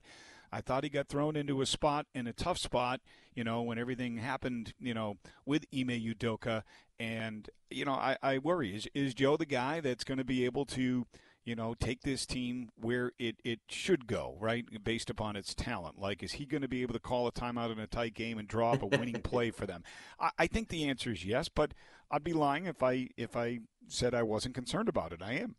I 0.52 0.62
thought 0.62 0.84
he 0.84 0.90
got 0.90 1.08
thrown 1.08 1.36
into 1.36 1.62
a 1.62 1.66
spot 1.66 2.08
in 2.14 2.28
a 2.28 2.34
tough 2.34 2.58
spot, 2.58 3.02
you 3.34 3.44
know, 3.44 3.62
when 3.62 3.78
everything 3.78 4.18
happened, 4.18 4.74
you 4.80 4.94
know, 4.94 5.18
with 5.46 5.66
Ime 5.74 5.90
Udoka. 5.90 6.64
And, 7.00 7.50
you 7.70 7.86
know, 7.86 7.94
I, 7.94 8.18
I 8.22 8.38
worry. 8.40 8.76
Is, 8.76 8.88
is 8.94 9.14
Joe 9.14 9.38
the 9.38 9.46
guy 9.46 9.80
that's 9.80 10.04
going 10.04 10.18
to 10.18 10.24
be 10.24 10.46
able 10.46 10.66
to– 10.68 11.06
you 11.50 11.56
know, 11.56 11.74
take 11.74 12.02
this 12.02 12.28
team 12.28 12.70
where 12.80 13.12
it, 13.18 13.38
it 13.44 13.60
should 13.68 14.06
go, 14.06 14.38
right, 14.40 14.66
based 14.84 15.10
upon 15.10 15.36
its 15.36 15.56
talent? 15.56 16.00
Like, 16.00 16.22
is 16.22 16.34
he 16.34 16.46
going 16.46 16.62
to 16.62 16.68
be 16.68 16.84
able 16.84 16.94
to 16.94 17.00
call 17.00 17.26
a 17.26 17.32
timeout 17.32 17.72
in 17.72 17.80
a 17.80 17.88
tight 17.88 18.14
game 18.14 18.38
and 18.38 18.48
draw 18.48 18.74
up 18.74 18.84
a 18.84 18.86
winning 18.86 19.22
play 19.24 19.50
for 19.50 19.66
them? 19.66 19.84
I, 20.20 20.30
I 20.38 20.48
think 20.48 20.68
the 20.68 20.88
answer 20.88 21.12
is 21.12 21.26
yes, 21.26 21.50
but 21.50 21.74
I'd 22.12 22.24
be 22.24 22.34
lying 22.34 22.66
if 22.66 22.84
I 22.84 23.10
if 23.18 23.36
I 23.36 23.62
said 23.88 24.14
I 24.14 24.22
wasn't 24.22 24.54
concerned 24.54 24.90
about 24.90 25.12
it. 25.12 25.22
I 25.24 25.34
am. 25.34 25.56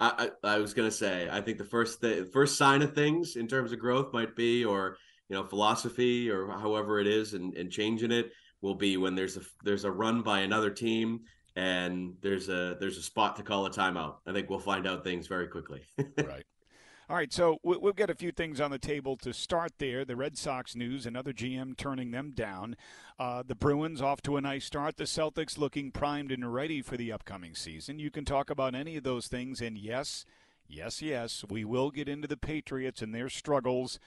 I, 0.00 0.30
I, 0.44 0.58
was 0.58 0.74
to 0.74 0.96
say, 0.96 1.28
I 1.30 1.40
think 1.40 1.58
the 1.58 1.64
first 1.64 2.00
the 2.00 2.28
first 2.32 2.56
sign 2.56 2.82
of 2.82 2.94
things 2.94 3.34
in 3.34 3.48
terms 3.48 3.72
of 3.72 3.80
growth 3.80 4.12
might 4.12 4.36
be, 4.36 4.64
or 4.64 4.96
you 5.28 5.34
know, 5.34 5.44
philosophy, 5.44 6.30
or 6.30 6.48
however 6.50 7.00
it 7.00 7.08
is, 7.08 7.34
and, 7.34 7.54
and 7.54 7.70
changing 7.70 8.12
it 8.12 8.30
will 8.60 8.76
be 8.76 8.96
when 8.96 9.14
there's 9.14 9.36
a 9.36 9.40
there's 9.64 9.84
a 9.84 9.90
run 9.90 10.22
by 10.22 10.40
another 10.40 10.70
team 10.70 11.20
and 11.56 12.14
there's 12.20 12.48
a 12.48 12.76
there's 12.78 12.98
a 12.98 13.02
spot 13.02 13.36
to 13.36 13.42
call 13.42 13.66
a 13.66 13.70
timeout. 13.70 14.16
I 14.26 14.32
think 14.32 14.48
we'll 14.48 14.60
find 14.60 14.86
out 14.86 15.02
things 15.02 15.26
very 15.26 15.48
quickly. 15.48 15.82
right. 15.98 16.44
All 17.10 17.16
right, 17.16 17.32
so 17.32 17.58
we've 17.62 17.96
got 17.96 18.10
a 18.10 18.14
few 18.14 18.32
things 18.32 18.60
on 18.60 18.70
the 18.70 18.78
table 18.78 19.16
to 19.16 19.32
start 19.32 19.72
there. 19.78 20.04
The 20.04 20.14
Red 20.14 20.36
Sox 20.36 20.76
news, 20.76 21.06
another 21.06 21.32
GM 21.32 21.74
turning 21.74 22.10
them 22.10 22.32
down. 22.32 22.76
Uh, 23.18 23.42
the 23.42 23.54
Bruins 23.54 24.02
off 24.02 24.20
to 24.24 24.36
a 24.36 24.42
nice 24.42 24.66
start. 24.66 24.98
The 24.98 25.04
Celtics 25.04 25.56
looking 25.56 25.90
primed 25.90 26.30
and 26.30 26.52
ready 26.52 26.82
for 26.82 26.98
the 26.98 27.10
upcoming 27.10 27.54
season. 27.54 27.98
You 27.98 28.10
can 28.10 28.26
talk 28.26 28.50
about 28.50 28.74
any 28.74 28.98
of 28.98 29.04
those 29.04 29.26
things, 29.26 29.62
and 29.62 29.78
yes, 29.78 30.26
yes, 30.66 31.00
yes, 31.00 31.46
we 31.48 31.64
will 31.64 31.90
get 31.90 32.10
into 32.10 32.28
the 32.28 32.36
Patriots 32.36 33.00
and 33.00 33.14
their 33.14 33.30
struggles 33.30 33.98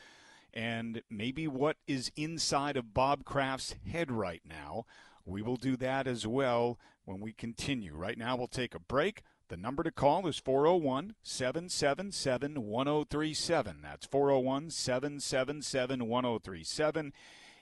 and 0.54 1.02
maybe 1.10 1.48
what 1.48 1.78
is 1.88 2.12
inside 2.16 2.78
of 2.78 2.94
Bob 2.94 3.26
Kraft's 3.26 3.74
head 3.92 4.12
right 4.12 4.44
now. 4.48 4.86
We 5.26 5.42
will 5.42 5.58
do 5.58 5.76
that 5.78 6.06
as 6.06 6.28
well 6.28 6.78
when 7.06 7.20
we 7.20 7.34
continue. 7.34 7.96
Right 7.96 8.18
now, 8.18 8.36
we'll 8.36 8.46
take 8.46 8.76
a 8.76 8.80
break. 8.80 9.24
The 9.52 9.58
number 9.58 9.84
to 9.84 9.92
call 9.92 10.28
is 10.28 10.40
401 10.40 11.16
777 11.24 12.66
1037. 12.66 13.80
That's 13.84 14.06
401 14.06 14.70
777 14.70 16.08
1037. 16.08 17.14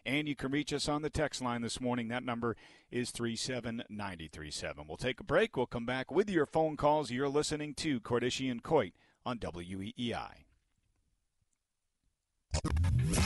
And 0.05 0.27
you 0.27 0.35
can 0.35 0.51
reach 0.51 0.71
us 0.71 0.87
on 0.87 1.01
the 1.01 1.09
text 1.09 1.41
line 1.41 1.63
this 1.63 1.81
morning. 1.81 2.09
That 2.09 2.23
number 2.23 2.55
is 2.91 3.09
37937. 3.09 4.85
We'll 4.87 4.97
take 4.97 5.19
a 5.19 5.23
break. 5.23 5.57
We'll 5.57 5.65
come 5.65 5.87
back 5.87 6.11
with 6.11 6.29
your 6.29 6.45
phone 6.45 6.77
calls. 6.77 7.09
You're 7.09 7.27
listening 7.27 7.73
to 7.77 7.99
Cordischi 7.99 8.51
and 8.51 8.61
Coit 8.61 8.93
on 9.25 9.39
WEEI. 9.39 10.45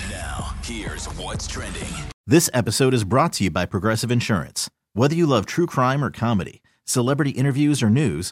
Now, 0.10 0.56
here's 0.64 1.08
what's 1.18 1.48
trending. 1.48 1.90
This 2.26 2.50
episode 2.54 2.94
is 2.94 3.04
brought 3.04 3.34
to 3.34 3.44
you 3.44 3.52
by 3.52 3.66
Progressive 3.66 4.10
Insurance. 4.10 4.70
Whether 4.94 5.16
you 5.16 5.26
love 5.28 5.46
true 5.46 5.68
crime 5.68 6.02
or 6.02 6.12
comedy, 6.12 6.62
celebrity 6.86 7.32
interviews 7.32 7.84
or 7.84 7.90
news, 7.90 8.32